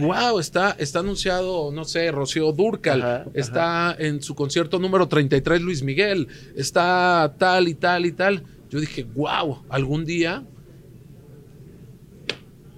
[0.00, 3.30] wow, está, está anunciado, no sé, Rocío Durcal, Ajá, ajá.
[3.34, 8.44] está en su concierto número 33 Luis Miguel, está tal y tal y tal.
[8.70, 10.44] Yo dije, wow, algún día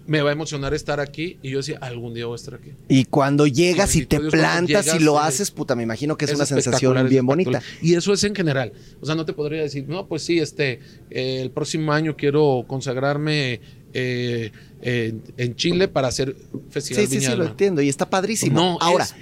[0.06, 2.72] me va a emocionar estar aquí y yo decía, algún día voy a estar aquí.
[2.88, 6.24] Y cuando llegas y te Dios, plantas y lo eh, haces, puta, me imagino que
[6.24, 7.62] es, Es una sensación bien bonita.
[7.80, 8.72] Y eso es en general.
[9.00, 10.80] O sea, no te podría decir, no, pues sí, este,
[11.10, 13.60] eh, el próximo año quiero consagrarme
[13.92, 14.50] eh,
[14.80, 16.34] en, en Chile para hacer
[16.70, 18.58] Festival Sí, sí, sí, lo entiendo y está padrísimo.
[18.58, 19.14] No, Ahora, es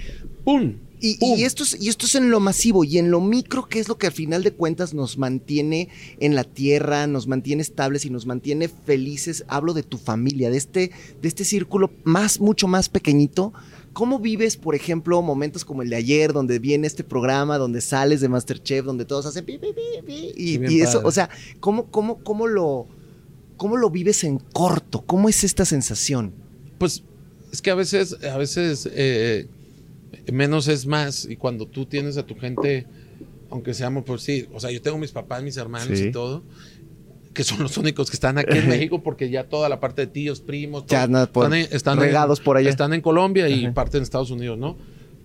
[0.43, 0.75] ¡pum!
[1.03, 3.87] Y, esto es, y esto es en lo masivo y en lo micro, que es
[3.87, 5.89] lo que al final de cuentas nos mantiene
[6.19, 9.43] en la tierra, nos mantiene estables y nos mantiene felices.
[9.47, 13.51] Hablo de tu familia, de este, de este círculo más, mucho más pequeñito.
[13.93, 18.21] ¿Cómo vives, por ejemplo, momentos como el de ayer, donde viene este programa, donde sales
[18.21, 21.07] de Masterchef, donde todos hacen pi, pi, pi, pi, y, Sí, bien y eso, padre.
[21.07, 21.29] o sea,
[21.59, 22.87] ¿cómo, cómo, cómo lo,
[23.57, 25.01] cómo lo vives en corto?
[25.01, 26.31] ¿Cómo es esta sensación?
[26.77, 27.03] Pues
[27.51, 29.47] es que a veces, a veces eh,
[30.31, 31.25] menos es más.
[31.29, 32.85] Y cuando tú tienes a tu gente,
[33.49, 36.05] aunque seamos, pues sí, o sea, yo tengo mis papás, mis hermanos Sí.
[36.07, 36.43] y todo,
[37.33, 40.07] que son los únicos que están aquí en México, porque ya toda la parte de
[40.07, 42.69] tíos, primos, nada, por- están, en- están en- regados por allá.
[42.69, 43.73] Están en Colombia y Ajá.
[43.73, 44.77] parte en Estados Unidos, ¿no?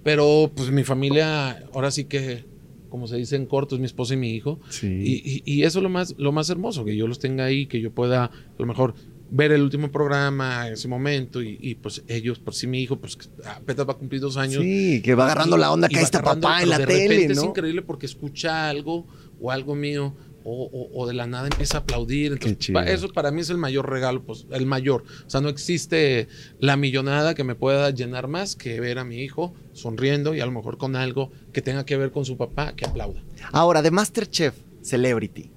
[0.05, 2.45] Pero pues mi familia, ahora sí que,
[2.91, 4.61] como se dice en corto, es mi esposa y mi hijo.
[4.71, 4.87] Sí.
[4.87, 7.67] Y, y- y eso es lo más, lo más hermoso, que yo los tenga ahí,
[7.67, 8.95] que yo pueda a lo mejor
[9.31, 13.19] ver el último programa, ese momento, y, y, pues ellos, por sí mi hijo, pues
[13.45, 14.63] apenas va a cumplir dos años.
[14.63, 17.33] Sí, que va agarrando la onda que ahí está papá en la de tele, repente
[17.33, 19.07] Es increíble porque escucha algo
[19.41, 20.15] o algo mío
[20.49, 22.31] o, o- o de la nada empieza a aplaudir.
[22.33, 22.75] Entonces, chido.
[22.79, 25.03] pa- eso para mí es el mayor regalo, pues el mayor.
[25.27, 26.29] O sea, no existe
[26.61, 30.47] la millonada que me pueda llenar más que ver a mi hijo sonriendo y a
[30.47, 33.25] lo mejor con algo que tenga que ver con su papá que aplauda.
[33.51, 35.51] Ahora, de Masterchef Celebrity.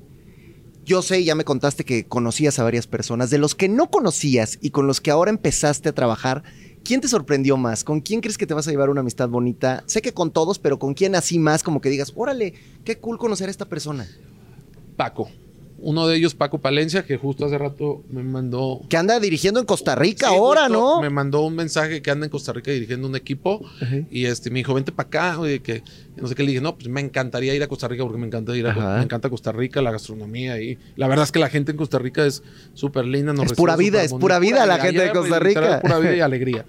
[0.90, 3.30] Yo sé, ya me contaste que conocías a varias personas.
[3.30, 6.42] De los que no conocías y con los que ahora empezaste a trabajar,
[6.84, 7.84] ¿quién te sorprendió más?
[7.84, 9.84] ¿Con quién crees que te vas a llevar una amistad bonita?
[9.86, 11.62] Sé que con todos, pero ¿con quién así más?
[11.62, 14.08] Como que digas, órale, qué cool conocer a esta persona.
[14.96, 15.30] Paco.
[15.82, 19.65] Uno de ellos, Paco Palencia, que justo hace rato me mandó Que anda dirigiendo en
[19.65, 21.01] Costa Rica Sí, ahora, ¿no?
[21.01, 23.65] Me mandó un mensaje que anda en Costa Rica dirigiendo un equipo
[24.11, 25.84] y este me dijo, vente para acá, oye, que
[26.17, 28.27] no sé qué le dije, no, pues me encantaría ir a Costa Rica porque me
[28.27, 28.97] encanta ir a Ajá.
[28.97, 31.99] me encanta Costa Rica, la gastronomía y la verdad es que la gente en Costa
[31.99, 35.39] Rica es súper linda, nos Es pura vida, es pura vida la gente de Costa
[35.39, 35.80] Rica.
[35.82, 36.65] Pura vida y alegría.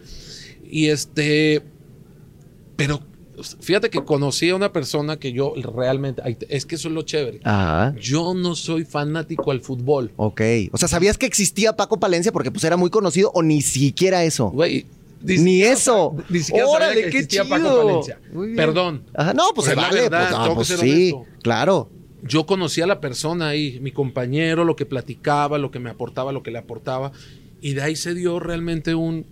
[0.70, 1.62] Y este,
[2.76, 3.00] pero
[3.61, 7.41] fíjate que conocí a una persona que yo realmente, es que eso es lo chévere.
[7.45, 7.95] Ajá.
[8.01, 10.11] Yo no soy fanático al fútbol.
[10.16, 10.41] Ok.
[10.72, 14.24] O sea, ¿sabías que existía Paco Palencia porque pues era muy conocido o ni siquiera
[14.24, 14.51] eso?
[14.51, 14.86] Güey,
[15.22, 16.16] Ni siquiera eso.
[16.28, 17.78] Ni siquiera sabía que qué existía Paco.
[17.78, 18.20] Palencia.
[18.57, 19.03] Perdón.
[19.14, 20.01] Ajá, no, pues Pues la vale.
[20.03, 21.32] verdad, pues, no, tengo pues que ser sí, honesto.
[21.43, 21.91] claro.
[22.22, 26.32] Yo conocí a la persona ahí, mi compañero, lo que platicaba, lo que me aportaba,
[26.32, 27.12] lo que le aportaba.
[27.62, 29.24] Y de ahí se dio realmente un,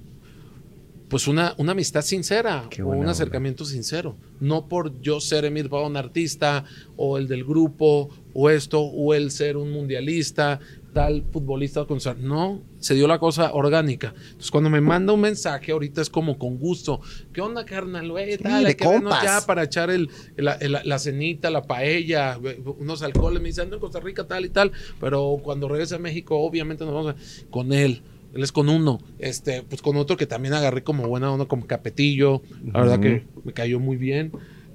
[1.09, 3.13] pues una, una amistad sincera o un onda.
[3.13, 4.17] acercamiento sincero.
[4.41, 6.65] No por yo ser Emir un artista
[6.97, 10.61] o el del grupo o esto o el ser un mundialista,
[10.93, 11.87] tal futbolista.
[11.87, 14.13] con No, se dio la cosa orgánica.
[14.17, 17.01] Entonces cuando me manda un mensaje ahorita es como con gusto.
[17.33, 18.13] ¿Qué onda, carnal?
[18.37, 22.39] Sí, tal, hay que vernos ya para echar el, la, el- la cenita, la paella,
[22.79, 23.41] unos alcoholes.
[23.43, 24.73] Me dice, ando en Costa Rica, tal y tal.
[25.01, 28.03] Pero cuando regrese a México, obviamente nos vamos a- con él.
[28.35, 31.67] Él es con uno, este, pues con otro que también agarré como buena onda, como
[31.67, 32.43] Capetillo.
[32.73, 34.33] La verdad que me cayó muy bien.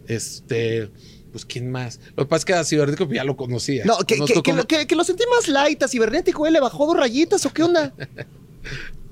[0.08, 0.90] Este,
[1.32, 2.00] pues quién más.
[2.18, 3.86] Lo que pasa es que a Cibernético pues, ya lo conocía.
[3.86, 6.52] No, que, que- que como- lo, que- que lo sentí más light a cibernético, ¿eh?
[6.52, 7.94] ¿Le bajó dos rayitas o qué onda?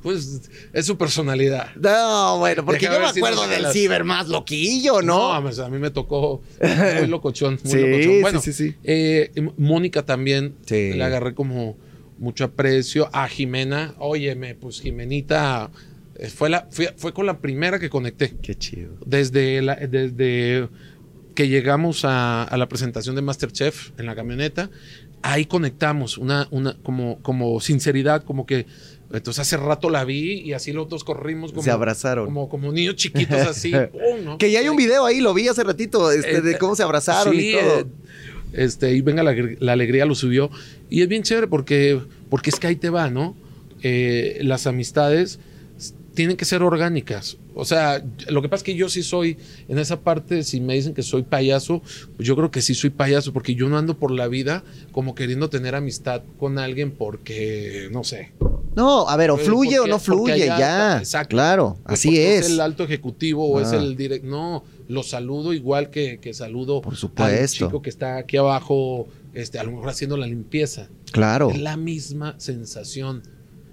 [0.01, 1.75] Pues es su personalidad.
[1.75, 5.39] No, bueno, porque Deja yo me si no acuerdo del las- ciber más loquillo, ¿no?
[5.43, 6.41] pues, a mí me tocó
[6.99, 7.59] muy locochón.
[7.63, 8.21] Muy Sí, locochón.
[8.21, 8.73] Bueno, sí, sí.
[8.83, 10.93] eh, Mónica también Sí.
[10.93, 11.77] le agarré como
[12.22, 13.09] mucho aprecio.
[13.11, 15.69] A Jimena, óyeme, pues Jimenita
[16.15, 18.36] eh, fue, la, fue, fue con la primera que conecté.
[18.41, 18.91] Qué chido.
[19.05, 20.69] Desde, la- desde
[21.36, 24.69] que llegamos a, a la presentación de Masterchef en la camioneta,
[25.24, 28.65] ahí conectamos una, una como, como sinceridad, como que
[29.13, 32.26] entonces hace rato la vi y así los dos corrimos como, Se abrazaron.
[32.26, 33.72] como, como niños chiquitos así.
[34.39, 36.84] Que ya hay un video ahí, lo vi hace ratito, este, Eh, de cómo se
[36.84, 37.80] abrazaron sí, y todo.
[37.80, 37.86] eh,
[38.54, 40.49] este, y venga la, la alegría lo subió.
[40.89, 41.99] Y es bien chévere porque,
[42.30, 43.36] porque es que ahí te va, ¿no?
[43.84, 45.39] Eh, las amistades
[46.14, 47.38] tienen que ser orgánicas.
[47.56, 49.38] O sea, lo que pasa es que yo sí soy,
[49.70, 51.82] en esa parte, si me dicen que soy payaso,
[52.16, 55.16] pues yo creo que sí soy payaso, porque yo no ando por la vida como
[55.16, 58.32] queriendo tener amistad con alguien porque, no sé.
[58.76, 60.54] No, a ver, o Pues, fluye o no fluye, ya.
[60.56, 61.30] está, exacto.
[61.36, 62.49] Claro, Pues así porque es.
[62.52, 63.78] el alto ejecutivo o es Ah.
[63.78, 64.28] el directo.
[64.28, 67.65] No, lo saludo igual que, que saludo Por al supuesto.
[67.67, 70.89] chico que está aquí abajo, este, a lo mejor haciendo la limpieza.
[71.11, 71.49] Claro.
[71.49, 73.23] Es la misma sensación.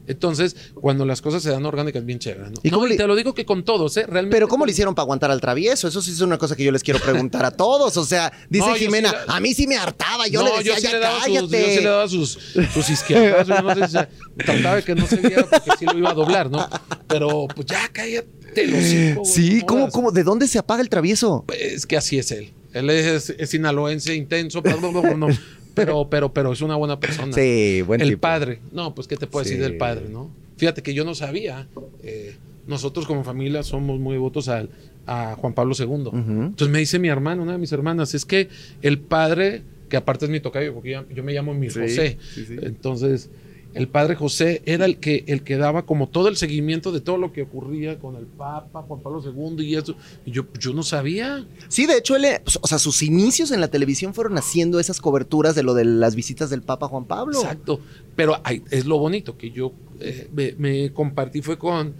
[0.07, 2.57] Entonces, cuando las cosas se dan orgánicas, bien chévere, ¿no?
[2.63, 4.07] ¿Y No, le- te lo digo que con todos, ¿eh?
[4.07, 4.37] Realmente.
[4.37, 5.87] Pero ¿cómo le hicieron para aguantar al travieso?
[5.87, 7.95] Eso sí es una cosa que yo les quiero preguntar a todos.
[7.99, 10.27] O sea, dice No, yo sí Jimena, la- a mí sí me hartaba.
[10.27, 11.75] Yo no, le decía, yo sí ya le daba sus, yo cállate.
[11.77, 12.39] sí le daba sus,
[12.73, 13.49] sus izquierdas.
[13.63, 14.09] no sé si se-
[14.47, 16.67] trataba de que no se viera porque sí lo iba a doblar, ¿no?
[17.07, 18.29] Pero pues ya cállate
[18.67, 20.11] los sí, ¿cómo, cómo?
[20.13, 21.45] ¿De dónde se apaga el travieso?
[21.59, 22.51] Es que así es él.
[22.73, 25.29] Él es, es sinaloense, intenso, bla, bla, bla, bla, no.
[25.75, 27.33] pero, pero, pero es una buena persona.
[27.33, 28.21] Sí, buen el tipo.
[28.21, 28.61] padre.
[28.73, 29.51] No, pues, ¿qué te puedo Sí.
[29.53, 30.31] decir del padre, no?
[30.57, 31.69] Fíjate que yo no sabía.
[32.03, 32.37] eh,
[32.67, 34.69] nosotros como familia somos muy devotos al-
[35.07, 36.11] a Juan Pablo II.
[36.13, 38.51] Entonces me dice mi hermano, una de mis hermanas, es que
[38.83, 42.19] el padre, que aparte es mi tocayo, porque yo, yo me llamo mi Sí, José.
[42.35, 42.45] sí.
[42.61, 43.31] Entonces,
[43.75, 47.17] el padre José era el que, el que daba como todo el seguimiento de todo
[47.19, 49.95] lo que ocurría con el Papa, Juan Pablo II y eso.
[50.25, 51.47] Y yo, yo no sabía.
[51.69, 55.01] Sí, de hecho, él, eh, o sea, sus inicios en la televisión fueron haciendo esas
[55.01, 57.39] coberturas de lo de las visitas del Papa Juan Pablo.
[57.41, 57.81] Exacto.
[58.17, 61.95] Pero hay- es lo bonito que yo eh, me, me compartí fue con,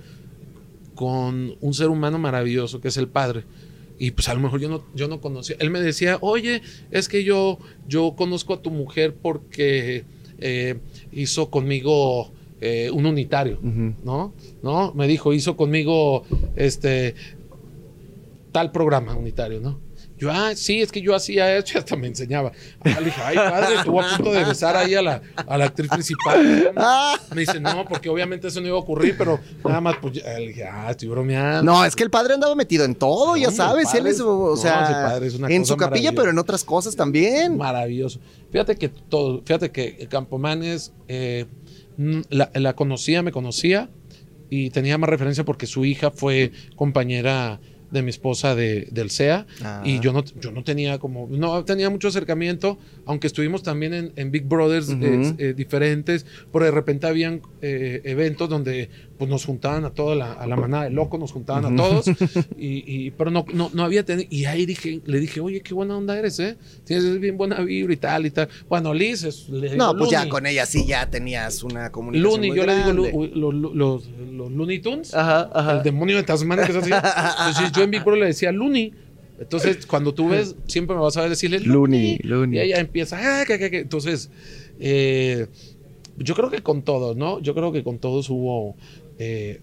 [0.95, 3.45] con un ser humano maravilloso que es el padre.
[4.01, 5.57] Y pues a lo mejor yo no, yo no conocía.
[5.59, 7.59] Él me decía, oye, es que yo,
[7.89, 10.05] yo conozco a tu mujer porque
[10.39, 10.77] eh,
[11.13, 13.59] hizo conmigo eh, un unitario.
[13.63, 14.33] ¿no?
[14.63, 14.93] ¿No?
[14.95, 16.25] Me dijo, hizo conmigo
[16.57, 17.15] este
[18.53, 19.88] tal programa unitario, ¿no?
[20.19, 22.51] Yo, ah, sí, es que yo hacía eso y hasta me enseñaba.
[22.81, 25.67] Ah, le dije, ay, padre, estuvo a punto de besar ahí a la, a la
[25.67, 26.73] actriz principal.
[27.35, 30.39] Me dice, no, porque obviamente eso no iba a ocurrir, pero nada más, pues, ya.
[30.39, 31.63] le dije, ah, estoy bromeando.
[31.63, 33.87] No, es que el padre andaba metido en todo, ya sabes.
[33.87, 36.97] padre Él es, o sea, es una en cosa su capilla, pero en otras cosas
[36.97, 37.57] también.
[37.57, 38.19] Maravilloso.
[38.51, 41.47] Fíjate que todo, fíjate que Campomanes eh,
[41.97, 43.89] mm, la, la conocía, me conocía
[44.51, 47.61] y tenía más referencia porque su hija fue compañera
[47.91, 49.83] de mi esposa de, del CEA Ah.
[49.85, 54.13] y yo no, yo no tenía como, no tenía mucho acercamiento, aunque estuvimos también en,
[54.17, 59.45] en Big Brothers eh, eh, diferentes, pero de repente habían eh, eventos donde pues nos
[59.45, 62.07] juntaban a toda la, a la manada de locos, nos juntaban a todos,
[62.57, 65.75] y, y- pero no, no, no había tenido, y ahí dije, le dije, oye, qué
[65.75, 66.57] buena onda eres, ¿eh?
[66.85, 68.49] Tienes bien buena vibra y tal y tal.
[68.69, 72.33] Bueno, Liz es, le digo No, pues ya con ella sí ya tenías una comunicación.
[72.33, 75.77] Looney, muy yo le digo los, los, los Looney Tunes, Ajá, ajá.
[75.79, 76.91] el demonio de Tasmania, que es así.
[76.93, 78.93] Entonces yo en Big Brother le decía Looney.
[79.41, 82.59] Entonces, cuando tú ves, siempre me vas a ver decirle Looney, Looney.
[82.59, 83.79] Y ella empieza, ah, que, que, que".
[83.79, 84.31] Entonces,
[84.81, 85.47] eh,
[86.17, 87.39] yo creo que con todos, ¿no?
[87.41, 88.75] Yo creo que con todos hubo
[89.19, 89.61] eh,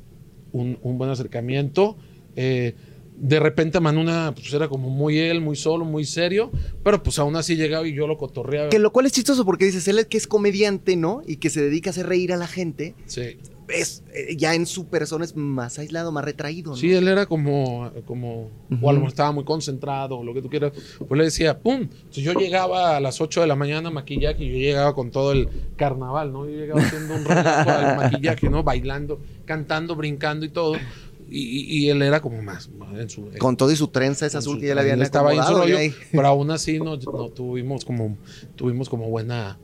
[0.52, 1.98] un, un buen acercamiento.
[2.36, 2.76] Eh,
[3.18, 6.52] de repente Manuna pues era como muy él, muy solo, muy serio,
[6.84, 8.70] pero pues aún así llegaba y yo lo cotorreaba.
[8.70, 11.22] Que lo cual es chistoso porque dices, él es que es comediante, ¿no?
[11.26, 12.94] Y que se dedica a hacer reír a la gente.
[13.06, 13.38] Sí.
[13.68, 16.78] Es, eh, ya en su persona es más aislado, más retraído, ¿no?
[16.78, 18.52] Sí, él era como, como
[18.82, 20.72] o a lo mejor estaba muy concentrado, o lo que tú quieras.
[21.08, 21.82] Pues le decía, ¡pum!
[21.82, 25.32] Entonces yo llegaba a las 8 de la mañana maquillaje y yo llegaba con todo
[25.32, 26.48] el carnaval, ¿no?
[26.48, 28.62] Yo llegaba haciendo un relajo al maquillaje, ¿no?
[28.64, 30.76] Bailando, cantando, brincando y todo.
[31.28, 31.40] Y,
[31.86, 33.28] y- él era como más, más en su...
[33.40, 35.44] Con todo y su trenza esa azul su- que ya le habían estaba ahí en
[35.44, 35.92] su rollo, ahí.
[36.12, 38.16] pero aún así no, no tuvimos como
[38.56, 39.58] tuvimos como buena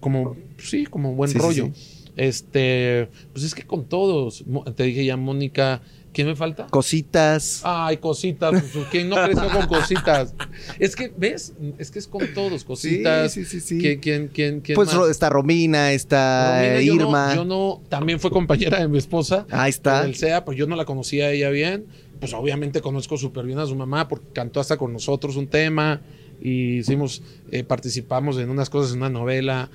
[0.00, 1.70] como sí como buen Sí, sí, rollo
[2.16, 4.44] este pues es que con todos
[4.74, 7.60] te dije ya Mónica quién me falta Cositas.
[7.62, 8.50] Ay, cositas.
[8.72, 10.34] pues, ¿Quién no creció con cositas?
[10.78, 11.52] Es que, ¿ves?
[11.76, 12.64] Es que es con todos.
[12.64, 13.32] Cositas.
[13.32, 13.78] Sí, sí, sí, sí.
[13.78, 15.10] ¿Quién, quién, quién, quién pues más?
[15.10, 17.34] Está Romina, está Romina, yo no- Irma.
[17.34, 19.46] Yo no, también fue compañera de mi esposa.
[19.50, 20.06] Ahí está.
[20.06, 21.84] El SEA, pues yo no la conocía a ella bien.
[22.18, 26.00] Pues obviamente conozco súper bien a su mamá porque cantó hasta con nosotros un tema
[26.40, 29.68] y hicimos, eh, participamos en unas cosas, en una novela,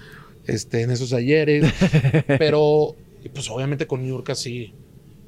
[0.47, 1.71] este, en esos ayeres.
[2.27, 2.95] pero,
[3.33, 4.73] pues obviamente con Niurka sí.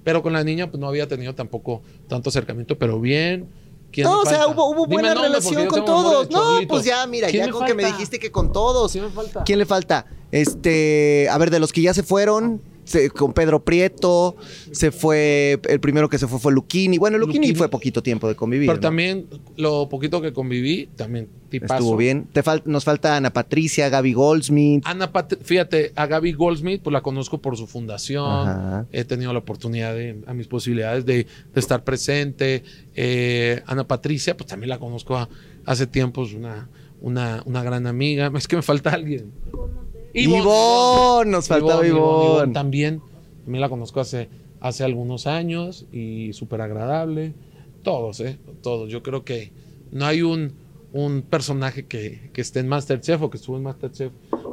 [0.04, 3.48] Pero con la niña, pues no había tenido tampoco tanto acercamiento, pero bien.
[3.92, 6.30] ¿Quién No, o sea, hubo, hubo buena relación con todos.
[6.30, 8.92] No, pues ya, mira, ¿Quién ya con que me dijiste que con todos.
[8.92, 9.44] ¿Quién me falta?
[9.44, 10.06] ¿Quién le falta?
[10.32, 14.36] Este, a ver, de los que ya se fueron, se- con Pedro Prieto,
[14.72, 16.98] se fue, el primero que se fue fue Luquini.
[16.98, 17.58] Bueno, Luquini, Luquini.
[17.58, 18.68] fue poquito tiempo de convivir.
[18.68, 18.82] Pero ¿no?
[18.82, 19.28] también
[19.58, 21.76] lo poquito que conviví, también tipazo.
[21.76, 22.28] Estuvo bien.
[22.34, 24.84] Te fal- nos falta Ana Patricia, Gaby Goldsmith.
[24.86, 28.26] Ana Pat- fíjate, a Gaby Goldsmith, pues la conozco por su fundación.
[28.50, 28.86] Ajá.
[28.92, 32.64] He tenido la oportunidad de, a mis posibilidades de, de estar presente.
[32.96, 35.30] Eh, Ana Patricia, pues también la conozco a-
[35.66, 36.70] hace tiempo, es una,
[37.02, 38.32] una, una gran amiga.
[38.36, 39.32] Es que me falta alguien.
[40.14, 43.02] Ivonne, nos faltaba Ivonne, también.
[43.44, 44.30] También la conozco hace,
[44.62, 47.34] hace algunos años y súper agradable.
[47.84, 48.38] Todos, ¿eh?
[48.62, 48.90] Todos.
[48.90, 49.52] Yo creo que
[49.92, 50.54] no hay un,
[50.94, 54.12] un personaje que, que esté en Masterchef o que estuvo en Masterchef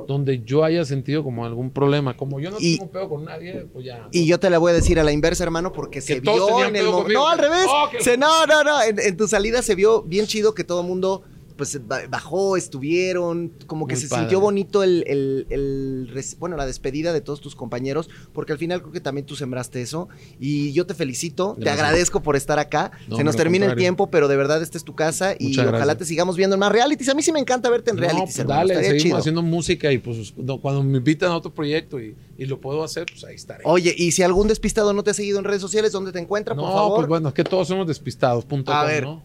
[0.09, 2.17] donde yo haya sentido como algún problema.
[2.17, 4.09] Como yo no Y- tengo pedo con nadie, pues ya.
[4.11, 6.75] Y yo te la voy a decir a la inversa, hermano, porque se vio en
[6.75, 7.21] el pedo mo- conmigo.
[7.21, 7.67] No, al revés.
[7.69, 8.83] Oh, que- Se- no, no, no.
[8.83, 11.23] En, en tu salida se vio bien chido que todo el mundo
[11.61, 14.23] pues ba- bajó, estuvieron, como que Muy se padre.
[14.23, 18.59] sintió bonito el, el- el res- bueno, la despedida de todos tus compañeros, porque al
[18.59, 20.09] final creo que también tú sembraste eso
[20.39, 22.93] y yo te felicito, te agradezco por estar acá.
[23.09, 25.97] No, se nos termina el tiempo, pero de verdad esta es tu casa y ojalá
[25.99, 27.11] te sigamos viendo en más realities.
[27.11, 29.17] A mí sí me encanta verte en No, realities, pues dale, estaría seguimos chido.
[29.19, 30.33] haciendo música y pues
[30.63, 33.63] cuando me invitan a otro proyecto y, y lo puedo hacer, pues ahí estaré.
[33.67, 36.55] Oye, y si algún despistado no te ha seguido en redes sociales, ¿dónde te encuentra,
[36.55, 36.97] por no, favor?
[36.97, 39.05] pues bueno, es que todos somos despistados, punto A com, ver.
[39.05, 39.23] ¿no?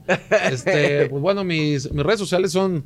[0.51, 2.83] Este, pues bueno, mis, mis redes sociales son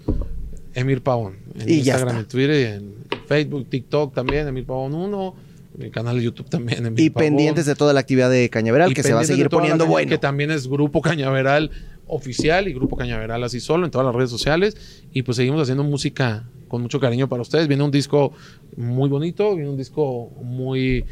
[0.76, 1.38] Emir Pavón.
[1.60, 2.94] En Y Instagram, en Twitter, y en
[3.28, 5.36] Facebook, TikTok también, Emir Pavón 1.
[5.80, 7.26] Mi canal de YouTube también, Emir Y Pavón.
[7.30, 10.10] pendientes de toda la actividad de Cañaveral, Y que se va a seguir poniendo bueno.
[10.12, 11.72] Que también es Grupo Cañaveral
[12.06, 14.78] oficial y Grupo Cañaveral así solo en todas las redes sociales.
[15.12, 17.68] Y pues seguimos haciendo música con mucho cariño para ustedes.
[17.68, 18.32] Viene un disco
[18.78, 21.04] muy bonito, viene un disco muy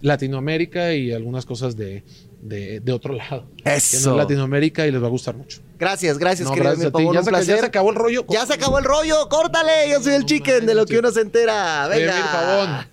[0.00, 2.02] Latinoamérica y algunas cosas de,
[2.42, 3.46] de, de otro lado.
[3.56, 4.10] Que no Eso.
[4.10, 5.60] es Latinoamérica y les va a gustar mucho.
[5.78, 7.04] Gracias, gracias, No, querido gracias a ti.
[7.04, 8.24] Ya un se, ya se acabó el rollo.
[8.28, 9.90] Ya se acabó el rollo, córtale.
[9.90, 11.88] Yo soy el chicken de lo que uno se entera.
[11.88, 12.88] Venga.